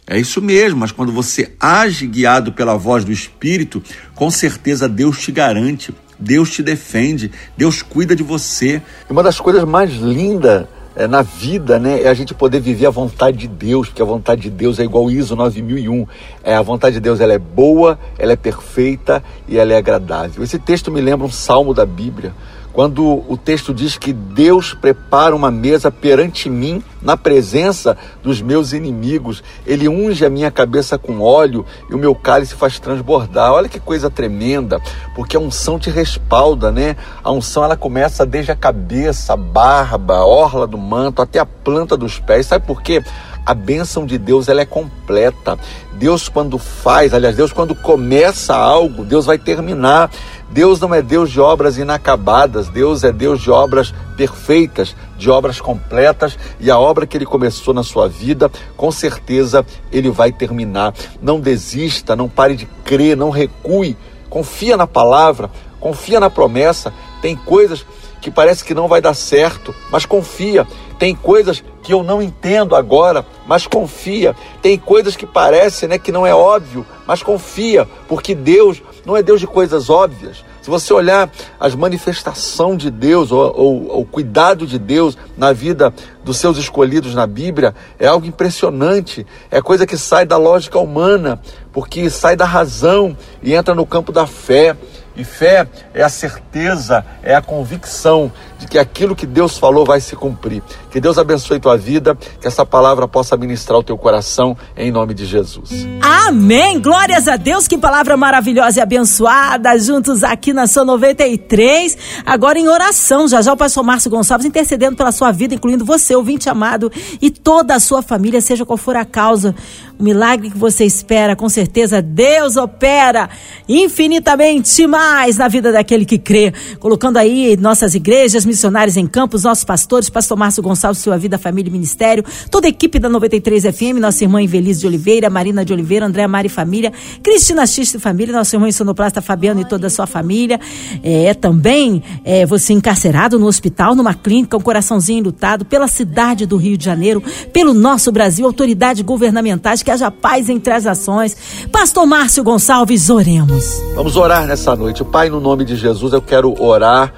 É 0.07 0.19
isso 0.19 0.41
mesmo, 0.41 0.81
mas 0.81 0.93
quando 0.93 1.13
você 1.13 1.53
age 1.59 2.07
guiado 2.07 2.53
pela 2.53 2.77
voz 2.77 3.05
do 3.05 3.13
Espírito, 3.13 3.83
com 4.15 4.31
certeza 4.31 4.89
Deus 4.89 5.19
te 5.19 5.33
garante, 5.33 5.95
Deus 6.19 6.51
te 6.51 6.63
defende, 6.63 7.33
Deus 7.57 7.83
cuida 7.83 8.15
de 8.15 8.23
você. 8.23 8.83
Uma 9.11 9.23
das 9.23 9.41
coisas 9.41 9.65
mais 9.65 9.91
lindas 9.93 10.67
é, 10.97 11.07
na 11.07 11.23
vida, 11.23 11.79
né, 11.79 12.03
é 12.03 12.09
a 12.09 12.15
gente 12.15 12.35
poder 12.35 12.61
viver 12.61 12.87
a 12.87 12.91
vontade 12.91 13.37
de 13.37 13.49
Deus, 13.49 13.89
porque 13.89 14.03
a 14.03 14.05
vontade 14.05 14.43
de 14.43 14.51
Deus 14.51 14.79
é 14.79 14.85
igual 14.85 15.11
ISO 15.11 15.35
9001. 15.35 16.07
É, 16.43 16.55
a 16.55 16.63
vontade 16.63 16.95
de 16.95 17.01
Deus 17.01 17.21
ela 17.21 17.33
é 17.33 17.39
boa, 17.39 17.99
ela 18.19 18.33
é 18.33 18.37
perfeita 18.37 19.23
e 19.49 19.59
ela 19.59 19.73
é 19.73 19.77
agradável. 19.77 20.43
Esse 20.43 20.59
texto 20.59 20.91
me 20.91 21.01
lembra 21.01 21.27
um 21.27 21.31
salmo 21.31 21.75
da 21.75 21.85
Bíblia, 21.85 22.33
quando 22.75 23.25
o 23.29 23.37
texto 23.37 23.73
diz 23.73 23.97
que 23.97 24.13
Deus 24.13 24.75
prepara 24.75 25.35
uma 25.35 25.49
mesa 25.49 25.93
perante 25.93 26.51
mim 26.51 26.83
na 27.01 27.17
presença 27.17 27.97
dos 28.21 28.43
meus 28.43 28.73
inimigos, 28.73 29.45
ele 29.65 29.89
unge 29.89 30.27
a 30.27 30.31
minha 30.31 30.51
cabeça 30.51 30.99
com 30.99 31.21
óleo 31.21 31.65
e 31.89 31.95
o 31.95 31.99
meu 31.99 32.17
cálice 32.17 32.57
faz 32.57 32.81
transbordar. 32.81 33.53
Olha 33.53 33.69
que 33.69 33.79
coisa 33.79 34.11
tremenda, 34.11 34.81
porque 35.15 35.37
a 35.37 35.41
unção 35.41 35.79
te 35.79 35.89
respalda, 35.89 36.73
né? 36.73 36.97
A 37.23 37.31
unção 37.31 37.63
ela 37.63 37.77
começa 37.77 38.27
desde 38.27 38.51
a 38.51 38.57
cabeça, 38.57 39.35
a 39.35 39.37
barba, 39.37 40.17
a 40.17 40.27
orla 40.27 40.67
do 40.67 40.77
manto 40.77 41.23
até 41.23 41.39
a 41.39 41.47
planta 41.47 41.97
dos 41.97 42.19
pés. 42.19 42.47
Sabe 42.47 42.67
por 42.67 42.83
quê? 42.83 43.05
A 43.47 43.53
bênção 43.53 44.07
de 44.07 44.17
Deus 44.17 44.49
ela 44.49 44.63
é 44.63 44.67
completa. 44.67 45.59
Deus 45.93 46.29
quando 46.29 46.59
faz, 46.59 47.13
aliás, 47.13 47.37
Deus 47.37 47.53
quando 47.53 47.75
começa 47.75 48.55
algo, 48.55 49.05
Deus 49.05 49.27
vai 49.27 49.39
terminar. 49.39 50.11
Deus 50.51 50.81
não 50.81 50.95
é 50.95 51.03
Deus 51.03 51.31
de 51.31 51.41
obras 51.41 51.77
inacabadas, 51.77 52.69
Deus 52.69 53.03
é 53.03 53.13
Deus 53.13 53.41
de 53.41 53.51
obras 53.51 53.93
perfeitas, 54.17 54.95
de 55.19 55.29
obras 55.29 55.61
completas, 55.61 56.39
e 56.61 56.71
a 56.71 56.79
obra 56.79 57.07
que 57.07 57.17
ele 57.17 57.27
começou 57.27 57.75
na 57.75 57.83
sua 57.83 58.09
vida, 58.09 58.51
com 58.77 58.91
certeza 58.93 59.67
ele 59.91 60.11
vai 60.11 60.31
terminar. 60.31 60.95
Não 61.21 61.41
desista, 61.41 62.15
não 62.15 62.29
pare 62.29 62.55
de 62.55 62.67
crer, 62.85 63.17
não 63.17 63.31
recue. 63.31 63.97
Confia 64.31 64.77
na 64.77 64.87
palavra, 64.87 65.51
confia 65.81 66.21
na 66.21 66.31
promessa. 66.31 66.93
Tem 67.21 67.35
coisas 67.35 67.85
que 68.21 68.31
parece 68.31 68.65
que 68.65 68.75
não 68.75 68.89
vai 68.89 69.01
dar 69.01 69.15
certo, 69.15 69.75
mas 69.91 70.07
confia 70.07 70.67
Tem 70.99 71.15
coisas 71.15 71.63
que 71.83 71.93
eu 71.93 72.03
não 72.03 72.23
entendo 72.23 72.75
agora, 72.75 73.25
mas 73.47 73.67
confia. 73.67 74.35
Tem 74.63 74.79
coisas 74.79 75.17
que 75.17 75.27
parecem 75.27 75.89
né, 75.89 75.99
que 75.99 76.13
não 76.13 76.27
é 76.27 76.35
óbvio, 76.35 76.87
mas 77.07 77.23
confia, 77.23 77.87
porque 78.09 78.35
Deus 78.35 78.83
não 79.05 79.17
é 79.17 79.23
Deus 79.23 79.41
de 79.41 79.47
coisas 79.47 79.91
óbvias. 79.91 80.45
Se 80.63 80.71
você 80.71 80.95
olhar 80.95 81.31
as 81.61 81.75
manifestações 81.75 82.79
de 82.79 82.91
Deus, 82.91 83.31
ou, 83.31 83.55
ou, 83.55 84.01
o 84.01 84.07
cuidado 84.07 84.67
de 84.67 84.79
Deus 84.79 85.15
na 85.37 85.53
vida 85.53 85.93
dos 86.25 86.39
seus 86.39 86.57
escolhidos 86.57 87.15
na 87.15 87.27
Bíblia, 87.27 87.75
é 87.99 88.07
algo 88.07 88.25
impressionante. 88.25 89.27
É 89.51 89.61
coisa 89.61 89.87
que 89.87 89.99
sai 89.99 90.25
da 90.25 90.39
lógica 90.39 90.79
humana, 90.79 91.39
porque 91.71 92.09
sai 92.09 92.35
da 92.35 92.47
razão 92.47 93.15
e 93.43 93.53
entra 93.53 93.75
no 93.75 93.85
campo 93.85 94.11
da 94.11 94.27
fé. 94.27 94.75
E 95.15 95.23
fé 95.23 95.69
é 95.93 96.03
a 96.03 96.09
certeza, 96.09 97.05
é 97.23 97.35
a 97.35 97.43
convicção 97.43 98.33
de 98.65 98.69
que 98.69 98.79
aquilo 98.79 99.15
que 99.15 99.27
Deus 99.27 99.59
falou 99.59 99.85
vai 99.85 100.01
se 100.01 100.17
cumprir. 100.17 100.63
Que 100.91 101.01
Deus 101.01 101.19
abençoe 101.19 101.61
tua 101.61 101.77
vida, 101.77 102.17
que 102.41 102.47
essa 102.47 102.65
palavra 102.65 103.07
possa 103.07 103.37
ministrar 103.37 103.79
o 103.79 103.83
teu 103.83 103.97
coração 103.97 104.57
em 104.77 104.91
nome 104.91 105.13
de 105.13 105.27
Jesus. 105.27 105.71
Amém. 106.01 106.81
Glórias 106.81 107.29
a 107.29 107.37
Deus, 107.37 107.69
que 107.69 107.77
palavra 107.77 108.17
maravilhosa 108.17 108.79
e 108.79 108.83
abençoada, 108.83 109.79
juntos 109.79 110.25
aqui 110.25 110.53
na 110.53 110.67
sua 110.67 110.85
93. 110.85 111.97
Agora 112.25 112.59
em 112.59 112.69
oração, 112.69 113.29
já 113.29 113.43
já 113.43 113.53
o 113.53 113.57
pastor 113.57 113.85
Márcio 113.85 114.11
Gonçalves 114.11 114.47
intercedendo 114.47 114.97
pela 114.97 115.13
sua 115.13 115.31
vida, 115.31 115.55
incluindo 115.55 115.85
você, 115.85 116.17
ouvinte 116.17 116.49
amado, 116.49 116.91
e 117.21 117.31
toda 117.31 117.75
a 117.75 117.81
sua 117.81 118.03
família, 118.03 118.41
seja 118.41 118.65
qual 118.65 118.79
for 118.79 118.97
a 118.97 119.05
causa. 119.05 119.55
O 119.99 120.03
milagre 120.03 120.51
que 120.51 120.59
você 120.59 120.85
espera, 120.85 121.37
com 121.37 121.49
certeza 121.49 122.03
Deus 122.03 122.57
opera 122.57 123.29
infinitamente 123.69 124.87
mais 124.87 125.37
na 125.37 125.47
vida 125.47 125.71
daquele 125.71 126.05
que 126.05 126.19
crê. 126.19 126.53
Colocando 126.81 127.17
aí 127.17 127.57
nossas 127.57 127.95
igrejas, 127.95 128.45
missionários 128.55 128.97
em 128.97 129.07
campos, 129.07 129.43
nossos 129.43 129.65
pastores, 129.65 130.09
pastor 130.09 130.39
Márcio 130.39 130.63
Gonçalves, 130.63 131.03
sua 131.03 131.19
vida, 131.19 131.37
família 131.37 131.69
e 131.69 131.73
ministério, 131.73 132.25
toda 132.51 132.67
a 132.67 132.71
equipe 132.71 132.99
da 132.99 133.09
93 133.09 133.65
FM, 133.65 133.99
nossa 134.01 134.23
irmã 134.23 134.41
Invelise 134.41 134.81
de 134.81 134.87
Oliveira, 134.87 135.29
Marina 135.29 135.65
de 135.65 135.73
Oliveira, 135.73 136.07
André 136.07 136.27
Mari 136.27 136.49
Família, 136.49 136.93
Cristina 137.23 137.67
Xista 137.67 137.97
e 137.97 138.01
Família, 138.01 138.33
nosso 138.33 138.55
irmão 138.55 138.71
sonoplasta 138.71 139.21
Fabiano 139.21 139.61
e 139.61 139.65
toda 139.65 139.89
a 139.89 139.91
sua 139.91 140.07
família. 140.07 140.61
É 141.03 141.35
também 141.35 142.03
é, 142.25 142.47
você 142.47 142.73
encarcerado 142.73 143.39
no 143.39 143.47
hospital, 143.47 143.95
numa 143.95 144.15
clínica, 144.15 144.57
um 144.57 144.61
coraçãozinho 144.61 145.25
lutado 145.25 145.65
pela 145.65 145.89
cidade 145.89 146.47
do 146.47 146.57
Rio 146.57 146.77
de 146.77 146.85
Janeiro, 146.85 147.23
pelo 147.53 147.75
nosso 147.75 148.13
Brasil, 148.13 148.47
autoridades 148.47 149.03
governamentais 149.03 149.83
que 149.83 149.91
haja 149.91 150.11
paz 150.11 150.49
entre 150.49 150.73
as 150.73 150.85
nações. 150.85 151.37
Pastor 151.73 152.07
Márcio 152.07 152.45
Gonçalves, 152.45 153.11
oremos. 153.11 153.83
Vamos 153.95 154.17
orar 154.17 154.47
nessa 154.47 154.77
noite. 154.77 155.05
Pai, 155.05 155.29
no 155.29 155.41
nome 155.41 155.65
de 155.65 155.77
Jesus, 155.77 156.13
eu 156.13 156.23
quero 156.23 156.55
orar 156.63 157.13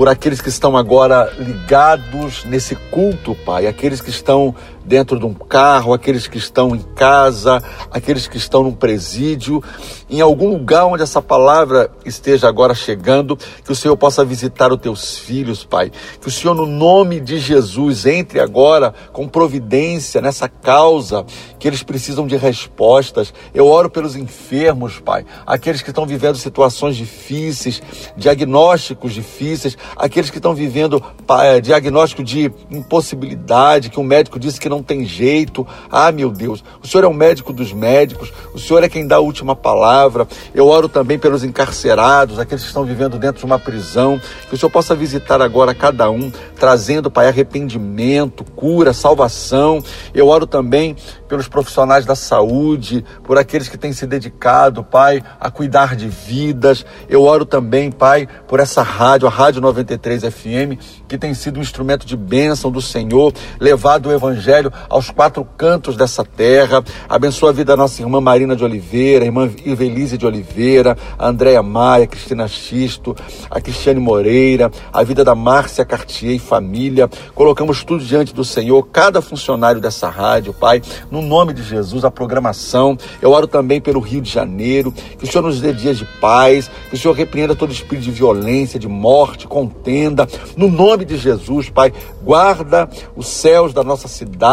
por 0.00 0.08
aqueles 0.08 0.40
que 0.40 0.48
estão 0.48 0.78
agora 0.78 1.30
ligados 1.38 2.46
nesse 2.46 2.74
culto, 2.74 3.34
Pai, 3.34 3.66
aqueles 3.66 4.00
que 4.00 4.08
estão 4.08 4.54
dentro 4.90 5.20
de 5.20 5.24
um 5.24 5.32
carro, 5.32 5.94
aqueles 5.94 6.26
que 6.26 6.36
estão 6.36 6.74
em 6.74 6.80
casa, 6.80 7.62
aqueles 7.92 8.26
que 8.26 8.36
estão 8.36 8.64
num 8.64 8.72
presídio, 8.72 9.62
em 10.10 10.20
algum 10.20 10.50
lugar 10.50 10.86
onde 10.86 11.04
essa 11.04 11.22
palavra 11.22 11.88
esteja 12.04 12.48
agora 12.48 12.74
chegando, 12.74 13.38
que 13.64 13.70
o 13.70 13.76
Senhor 13.76 13.96
possa 13.96 14.24
visitar 14.24 14.72
os 14.72 14.80
teus 14.80 15.16
filhos, 15.16 15.64
Pai. 15.64 15.92
Que 16.20 16.26
o 16.26 16.30
Senhor, 16.30 16.54
no 16.54 16.66
nome 16.66 17.20
de 17.20 17.38
Jesus, 17.38 18.04
entre 18.04 18.40
agora 18.40 18.92
com 19.12 19.28
providência 19.28 20.20
nessa 20.20 20.48
causa, 20.48 21.24
que 21.60 21.68
eles 21.68 21.84
precisam 21.84 22.26
de 22.26 22.36
respostas. 22.36 23.32
Eu 23.54 23.68
oro 23.68 23.88
pelos 23.88 24.16
enfermos, 24.16 24.98
Pai, 24.98 25.24
aqueles 25.46 25.82
que 25.82 25.90
estão 25.90 26.04
vivendo 26.04 26.34
situações 26.34 26.96
difíceis, 26.96 27.80
diagnósticos 28.16 29.14
difíceis, 29.14 29.78
aqueles 29.94 30.30
que 30.30 30.38
estão 30.38 30.52
vivendo 30.52 31.00
pai, 31.24 31.60
diagnóstico 31.60 32.24
de 32.24 32.52
impossibilidade, 32.68 33.88
que 33.88 34.00
o 34.00 34.02
médico 34.02 34.36
disse 34.36 34.58
que 34.58 34.68
não 34.68 34.79
tem 34.82 35.04
jeito. 35.04 35.66
Ah, 35.90 36.10
meu 36.12 36.30
Deus, 36.30 36.64
o 36.82 36.86
Senhor 36.86 37.04
é 37.04 37.06
o 37.06 37.14
médico 37.14 37.52
dos 37.52 37.72
médicos, 37.72 38.32
o 38.54 38.58
Senhor 38.58 38.82
é 38.82 38.88
quem 38.88 39.06
dá 39.06 39.16
a 39.16 39.20
última 39.20 39.56
palavra. 39.56 40.26
Eu 40.54 40.66
oro 40.68 40.88
também 40.88 41.18
pelos 41.18 41.44
encarcerados, 41.44 42.38
aqueles 42.38 42.62
que 42.62 42.68
estão 42.68 42.84
vivendo 42.84 43.18
dentro 43.18 43.40
de 43.40 43.46
uma 43.46 43.58
prisão, 43.58 44.20
que 44.48 44.54
o 44.54 44.58
Senhor 44.58 44.70
possa 44.70 44.94
visitar 44.94 45.40
agora 45.40 45.74
cada 45.74 46.10
um, 46.10 46.30
trazendo, 46.56 47.10
Pai, 47.10 47.28
arrependimento, 47.28 48.44
cura, 48.56 48.92
salvação. 48.92 49.82
Eu 50.12 50.28
oro 50.28 50.46
também 50.46 50.96
pelos 51.30 51.46
profissionais 51.46 52.04
da 52.04 52.16
saúde, 52.16 53.04
por 53.22 53.38
aqueles 53.38 53.68
que 53.68 53.78
têm 53.78 53.92
se 53.92 54.04
dedicado, 54.04 54.82
Pai, 54.82 55.22
a 55.38 55.48
cuidar 55.48 55.94
de 55.94 56.08
vidas. 56.08 56.84
Eu 57.08 57.22
oro 57.22 57.46
também, 57.46 57.90
Pai, 57.90 58.28
por 58.48 58.58
essa 58.58 58.82
rádio, 58.82 59.28
a 59.28 59.30
Rádio 59.30 59.60
93 59.60 60.24
FM, 60.24 60.76
que 61.06 61.16
tem 61.16 61.32
sido 61.32 61.58
um 61.58 61.62
instrumento 61.62 62.04
de 62.04 62.16
bênção 62.16 62.70
do 62.70 62.82
Senhor, 62.82 63.32
levado 63.60 64.08
o 64.08 64.12
Evangelho 64.12 64.59
aos 64.88 65.10
quatro 65.10 65.44
cantos 65.56 65.96
dessa 65.96 66.24
terra. 66.24 66.82
Abençoa 67.08 67.50
a 67.50 67.52
vida 67.52 67.72
da 67.72 67.76
nossa 67.76 68.02
irmã 68.02 68.20
Marina 68.20 68.56
de 68.56 68.64
Oliveira, 68.64 69.24
irmã 69.24 69.48
Ivelise 69.64 70.18
de 70.18 70.26
Oliveira, 70.26 70.96
a 71.18 71.28
Andréia 71.28 71.62
Maia, 71.62 72.04
a 72.04 72.06
Cristina 72.06 72.48
Xisto, 72.48 73.14
a 73.50 73.60
Cristiane 73.60 74.00
Moreira, 74.00 74.70
a 74.92 75.02
vida 75.02 75.24
da 75.24 75.34
Márcia 75.34 75.84
Cartier 75.84 76.34
e 76.34 76.38
família. 76.38 77.08
Colocamos 77.34 77.84
tudo 77.84 78.04
diante 78.04 78.34
do 78.34 78.44
Senhor, 78.44 78.82
cada 78.88 79.22
funcionário 79.22 79.80
dessa 79.80 80.08
rádio, 80.08 80.52
Pai, 80.52 80.82
no 81.10 81.22
nome 81.22 81.52
de 81.52 81.62
Jesus, 81.62 82.04
a 82.04 82.10
programação. 82.10 82.98
Eu 83.22 83.30
oro 83.30 83.46
também 83.46 83.80
pelo 83.80 84.00
Rio 84.00 84.20
de 84.20 84.30
Janeiro, 84.30 84.92
que 84.92 85.24
o 85.24 85.26
Senhor 85.26 85.42
nos 85.42 85.60
dê 85.60 85.72
dias 85.72 85.98
de 85.98 86.04
paz, 86.20 86.70
que 86.88 86.94
o 86.94 86.98
Senhor 86.98 87.14
repreenda 87.14 87.54
todo 87.54 87.72
espírito 87.72 88.04
de 88.04 88.10
violência, 88.10 88.78
de 88.78 88.88
morte, 88.88 89.46
contenda. 89.46 90.28
No 90.56 90.68
nome 90.68 91.04
de 91.04 91.16
Jesus, 91.16 91.70
Pai, 91.70 91.92
guarda 92.22 92.88
os 93.16 93.28
céus 93.28 93.72
da 93.72 93.84
nossa 93.84 94.08
cidade. 94.08 94.49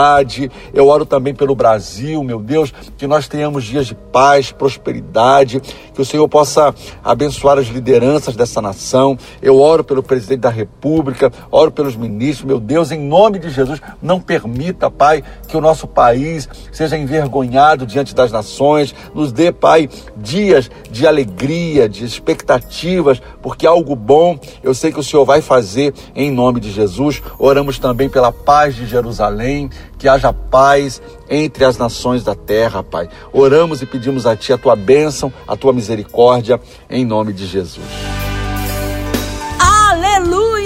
Eu 0.73 0.87
oro 0.87 1.05
também 1.05 1.33
pelo 1.33 1.55
Brasil, 1.55 2.23
meu 2.23 2.39
Deus, 2.39 2.73
que 2.97 3.07
nós 3.07 3.27
tenhamos 3.27 3.63
dias 3.63 3.87
de 3.87 3.95
paz, 3.95 4.51
prosperidade, 4.51 5.61
que 5.93 6.01
o 6.01 6.05
Senhor 6.05 6.27
possa 6.27 6.73
abençoar 7.03 7.57
as 7.57 7.67
lideranças 7.67 8.35
dessa 8.35 8.61
nação. 8.61 9.17
Eu 9.41 9.59
oro 9.59 9.83
pelo 9.83 10.03
presidente 10.03 10.41
da 10.41 10.49
República, 10.49 11.31
oro 11.51 11.71
pelos 11.71 11.95
ministros, 11.95 12.47
meu 12.47 12.59
Deus, 12.59 12.91
em 12.91 12.99
nome 12.99 13.39
de 13.39 13.49
Jesus, 13.49 13.81
não 14.01 14.19
permita, 14.19 14.89
Pai, 14.89 15.23
que 15.47 15.57
o 15.57 15.61
nosso 15.61 15.87
país 15.87 16.47
seja 16.71 16.97
envergonhado 16.97 17.85
diante 17.85 18.13
das 18.13 18.31
nações. 18.31 18.93
Nos 19.13 19.31
dê, 19.31 19.51
Pai, 19.51 19.89
dias 20.15 20.69
de 20.89 21.07
alegria, 21.07 21.87
de 21.87 22.05
expectativas, 22.05 23.21
porque 23.41 23.65
algo 23.65 23.95
bom 23.95 24.37
eu 24.63 24.73
sei 24.73 24.91
que 24.91 24.99
o 24.99 25.03
Senhor 25.03 25.25
vai 25.25 25.41
fazer 25.41 25.93
em 26.15 26.31
nome 26.31 26.59
de 26.59 26.71
Jesus. 26.71 27.21
Oramos 27.37 27.79
também 27.79 28.09
pela 28.09 28.31
paz 28.31 28.75
de 28.75 28.85
Jerusalém, 28.85 29.69
que 29.97 30.07
haja 30.07 30.31
paz 30.31 31.01
entre 31.29 31.65
as 31.65 31.77
nações 31.77 32.23
da 32.23 32.35
terra, 32.35 32.83
Pai. 32.83 33.09
Oramos 33.33 33.81
e 33.81 33.85
pedimos 33.85 34.25
a 34.25 34.35
Ti 34.35 34.53
a 34.53 34.57
Tua 34.57 34.75
bênção, 34.75 35.31
a 35.47 35.55
Tua 35.55 35.73
misericórdia, 35.73 36.59
em 36.89 37.05
nome 37.05 37.33
de 37.33 37.45
Jesus. 37.45 38.26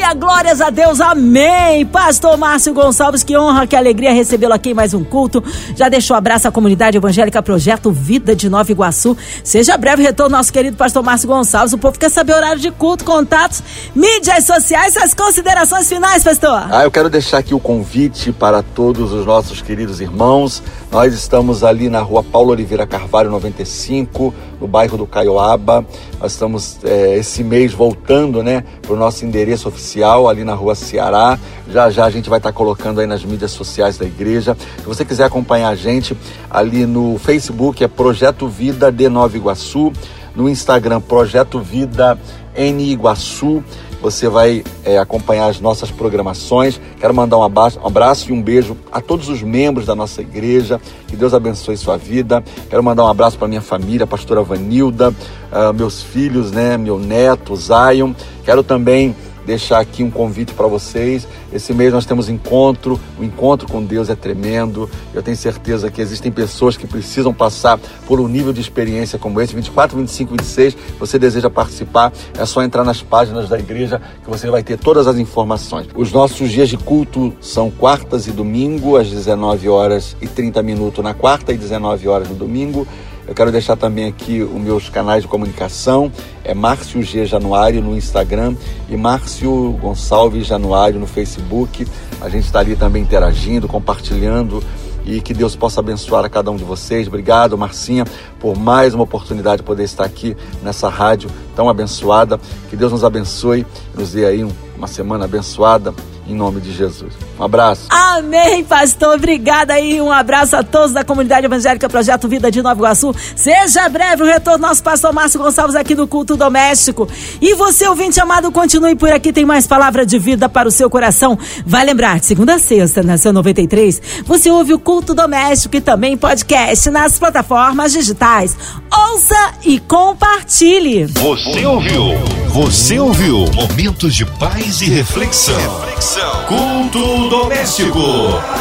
Aleluia, 0.02 0.14
glórias 0.16 0.62
a 0.62 0.72
Deus, 0.72 1.00
amém. 1.00 1.86
Pastor 1.86 2.36
Márcio 2.36 2.74
Gonçalves, 2.74 3.24
que 3.24 3.38
honra, 3.38 3.68
que 3.68 3.76
alegria 3.76 4.12
recebê-lo 4.12 4.54
aqui 4.54 4.72
em 4.72 4.74
mais 4.74 4.96
um 4.96 5.04
culto. 5.04 5.44
Já 5.76 5.90
deixou 5.90 6.18
abraço 6.18 6.48
à 6.48 6.52
comunidade 6.52 6.98
evangélica 6.98 7.42
Projeto 7.44 7.92
Vida 7.92 8.36
de 8.36 8.50
Nova 8.50 8.72
Iguaçu. 8.72 9.16
Seja 9.44 9.78
breve 9.78 10.02
retorno 10.02 10.36
nosso 10.36 10.52
querido 10.52 10.76
pastor 10.76 11.04
Márcio 11.04 11.28
Gonçalves. 11.28 11.74
O 11.74 11.78
povo 11.78 12.00
quer 12.00 12.10
saber 12.10 12.34
horário 12.34 12.60
de 12.60 12.72
culto, 12.72 13.06
contatos, 13.06 13.62
mídias 13.94 14.44
sociais, 14.44 14.98
as 14.98 15.14
considerações 15.14 15.88
finais, 15.88 16.24
pastor. 16.24 16.68
Ah, 16.72 16.84
eu 16.84 16.90
quero 16.90 17.10
deixar 17.10 17.38
aqui 17.38 17.54
o 17.54 17.60
convite 17.60 18.32
para 18.32 18.64
todos 18.64 19.14
os 19.14 19.24
nossos 19.24 19.62
queridos 19.62 20.02
irmãos. 20.02 20.64
Nós 20.92 21.14
estamos 21.14 21.64
ali 21.64 21.90
na 21.90 22.00
rua 22.00 22.24
Paulo 22.24 22.52
Oliveira 22.52 22.88
Carvalho 22.88 23.30
95, 23.30 24.34
no 24.60 24.68
bairro 24.68 24.98
do 24.98 25.06
Caioaba. 25.06 25.86
Nós 26.22 26.34
estamos 26.34 26.78
é, 26.84 27.18
esse 27.18 27.44
mês 27.44 27.74
voltando, 27.74 28.44
né, 28.44 28.64
para 28.84 28.94
o 28.94 28.96
nosso 28.96 29.26
endereço 29.26 29.68
oficial 29.68 30.30
ali 30.30 30.44
na 30.44 30.54
rua 30.54 30.76
Ceará. 30.76 31.40
Já 31.68 31.90
já 31.90 32.06
a 32.06 32.12
gente 32.12 32.30
vai 32.30 32.38
estar 32.38 32.54
colocando 32.54 33.00
aí 33.00 33.08
nas 33.08 33.26
mídias 33.26 33.50
sociais 33.52 33.98
da 33.98 34.06
igreja. 34.06 34.56
Se 34.78 34.86
você 34.86 35.04
quiser 35.04 35.24
acompanhar 35.24 35.70
a 35.70 35.76
gente 35.76 36.16
ali 36.48 36.86
no 36.86 37.18
Facebook 37.18 37.84
é 37.84 37.88
Projeto 37.88 38.48
Vida 38.48 38.92
de 38.92 39.10
Nova 39.10 39.36
Iguaçu, 39.36 39.92
no 40.36 40.50
Instagram 40.50 41.02
Projeto 41.02 41.60
Vida 41.60 42.18
N 42.56 42.84
Iguaçu. 42.92 43.64
Você 44.02 44.28
vai 44.28 44.64
é, 44.84 44.98
acompanhar 44.98 45.46
as 45.46 45.60
nossas 45.60 45.92
programações. 45.92 46.82
Quero 47.00 47.14
mandar 47.14 47.38
um 47.38 47.44
abraço, 47.44 47.80
um 47.80 47.86
abraço 47.86 48.32
e 48.32 48.34
um 48.34 48.42
beijo 48.42 48.76
a 48.92 49.00
todos 49.00 49.30
os 49.30 49.44
membros 49.44 49.86
da 49.86 49.94
nossa 49.94 50.22
igreja. 50.22 50.82
Que 51.08 51.16
Deus 51.16 51.36
abençoe 51.36 51.78
sua 51.78 51.98
vida. 51.98 52.44
Quero 52.68 52.84
mandar 52.84 53.04
um 53.04 53.08
abraço 53.08 53.38
para 53.38 53.48
minha 53.48 53.62
família, 53.62 54.06
a 54.06 54.08
pastora 54.08 54.42
Vanilda, 54.42 55.10
uh, 55.10 55.72
meus 55.74 56.02
filhos, 56.02 56.52
né, 56.52 56.78
meu 56.78 56.98
neto, 56.98 57.56
Zion. 57.56 58.14
Quero 58.44 58.64
também 58.64 59.16
deixar 59.46 59.80
aqui 59.80 60.04
um 60.04 60.12
convite 60.12 60.54
para 60.54 60.68
vocês. 60.68 61.28
Esse 61.52 61.74
mês 61.74 61.94
nós 61.94 62.06
temos 62.06 62.30
encontro, 62.30 63.00
o 63.20 63.24
encontro 63.24 63.68
com 63.68 63.84
Deus 63.84 64.10
é 64.10 64.16
tremendo. 64.16 64.90
Eu 65.14 65.22
tenho 65.22 65.38
certeza 65.38 65.90
que 65.90 66.02
existem 66.02 66.32
pessoas 66.32 66.78
que 66.78 66.88
precisam 66.88 67.34
passar 67.34 67.80
por 68.06 68.20
um 68.20 68.28
nível 68.28 68.54
de 68.54 68.62
experiência 68.62 69.18
como 69.18 69.40
esse, 69.42 69.56
24, 69.56 69.98
25, 69.98 70.32
26. 70.32 70.78
Você 71.00 71.20
deseja 71.20 71.50
participar, 71.50 72.12
é 72.38 72.46
só 72.46 72.64
entrar 72.64 72.84
nas 72.84 73.02
páginas 73.02 73.50
da 73.50 73.60
igreja 73.60 74.02
que 74.24 74.30
você 74.30 74.50
vai 74.50 74.64
ter 74.64 74.78
todas 74.78 75.08
as 75.08 75.18
informações. 75.18 75.88
Os 75.96 76.12
nossos 76.12 76.50
dias 76.52 76.70
de 76.70 76.78
culto 76.78 77.34
são 77.42 77.70
quartas 77.70 78.28
e 78.28 78.32
domingo, 78.32 78.98
às 78.98 79.10
19 79.10 79.70
horas 79.70 80.16
e 80.22 80.28
30 80.28 80.62
minutos 80.64 81.04
na 81.04 81.14
quarta 81.14 81.52
e 81.52 81.58
19 81.58 82.08
horas 82.08 82.30
no 82.30 82.36
domingo. 82.36 82.88
Eu 83.32 83.36
quero 83.36 83.50
deixar 83.50 83.78
também 83.78 84.10
aqui 84.10 84.44
os 84.44 84.62
meus 84.62 84.90
canais 84.90 85.22
de 85.24 85.30
comunicação, 85.30 86.12
é 86.44 86.54
Márcio 86.54 87.02
G 87.02 87.26
Januário 87.26 87.82
no 87.82 87.96
Instagram 87.96 88.58
e 88.90 88.98
Márcio 88.98 89.72
Gonçalves 89.82 90.46
Januário 90.46 91.00
no 91.00 91.08
Facebook. 91.08 91.88
A 92.20 92.28
gente 92.28 92.44
está 92.44 92.60
ali 92.60 92.76
também 92.76 93.04
interagindo, 93.04 93.70
compartilhando 93.70 94.62
e 95.06 95.22
que 95.22 95.34
Deus 95.34 95.56
possa 95.56 95.80
abençoar 95.80 96.26
a 96.26 96.30
cada 96.30 96.52
um 96.52 96.58
de 96.58 96.66
vocês. 96.66 97.08
Obrigado, 97.08 97.58
Marcinha, 97.58 98.04
por 98.38 98.58
mais 98.58 98.94
uma 98.94 99.06
oportunidade 99.06 99.62
de 99.62 99.64
poder 99.64 99.86
estar 99.86 100.04
aqui 100.04 100.36
nessa 100.62 100.90
rádio 100.90 101.32
tão 101.56 101.70
abençoada. 101.70 102.38
Que 102.70 102.76
Deus 102.76 102.92
nos 102.92 103.06
abençoe, 103.06 103.66
nos 103.96 104.12
dê 104.12 104.26
aí 104.26 104.46
uma 104.76 104.88
semana 104.88 105.24
abençoada 105.24 105.94
em 106.32 106.36
nome 106.36 106.62
de 106.62 106.74
Jesus. 106.74 107.14
Um 107.40 107.44
abraço. 107.44 107.88
Amém, 107.90 108.64
pastor. 108.64 109.16
Obrigada 109.16 109.74
aí. 109.74 110.02
Um 110.02 110.12
abraço 110.12 110.56
a 110.56 110.64
todos 110.64 110.94
da 110.94 111.04
comunidade 111.04 111.46
evangélica 111.46 111.90
Projeto 111.90 112.28
Vida 112.28 112.50
de 112.50 112.62
Nova 112.62 112.80
Iguaçu. 112.80 113.14
Seja 113.36 113.88
breve 113.90 114.24
o 114.24 114.26
retorno 114.26 114.60
do 114.60 114.68
nosso 114.68 114.82
pastor 114.82 115.14
Márcio 115.14 115.40
Gonçalves 115.40 115.76
aqui 115.76 115.94
no 115.94 116.08
Culto 116.08 116.38
Doméstico. 116.38 117.08
E 117.42 117.54
você, 117.56 117.88
ouvinte 117.88 118.20
amado, 118.20 118.52
continue 118.52 118.96
por 118.96 119.12
aqui. 119.12 119.34
Tem 119.34 119.46
mais 119.46 119.68
palavra 119.68 120.06
de 120.06 120.18
vida 120.18 120.48
para 120.48 120.68
o 120.68 120.72
seu 120.72 120.90
coração. 120.90 121.38
Vai 121.66 121.86
lembrar, 121.86 122.20
de 122.20 122.26
segunda 122.26 122.56
a 122.56 122.60
sexta, 122.60 123.04
na 123.04 123.18
seu 123.18 123.34
93, 123.34 124.02
você 124.26 124.50
ouve 124.50 124.74
o 124.74 124.80
Culto 124.80 125.14
Doméstico 125.14 125.76
e 125.76 125.82
também 125.82 126.18
podcast 126.18 126.90
nas 126.90 127.20
plataformas 127.20 127.92
digitais. 127.92 128.56
Ouça 128.92 129.54
e 129.66 129.80
compartilhe. 129.80 131.06
Você 131.06 131.66
ouviu? 131.66 132.14
Você 132.50 133.00
ouviu? 133.00 133.46
Momentos 133.54 134.16
de 134.16 134.26
paz 134.26 134.82
e 134.82 134.86
reflexão. 134.90 135.56
reflexão. 135.80 136.21
Culto 136.48 137.30
doméstico. 137.30 138.00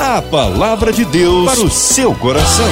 A 0.00 0.22
palavra 0.22 0.92
de 0.92 1.04
Deus 1.04 1.44
para 1.44 1.60
o 1.60 1.70
seu 1.70 2.14
coração. 2.14 2.66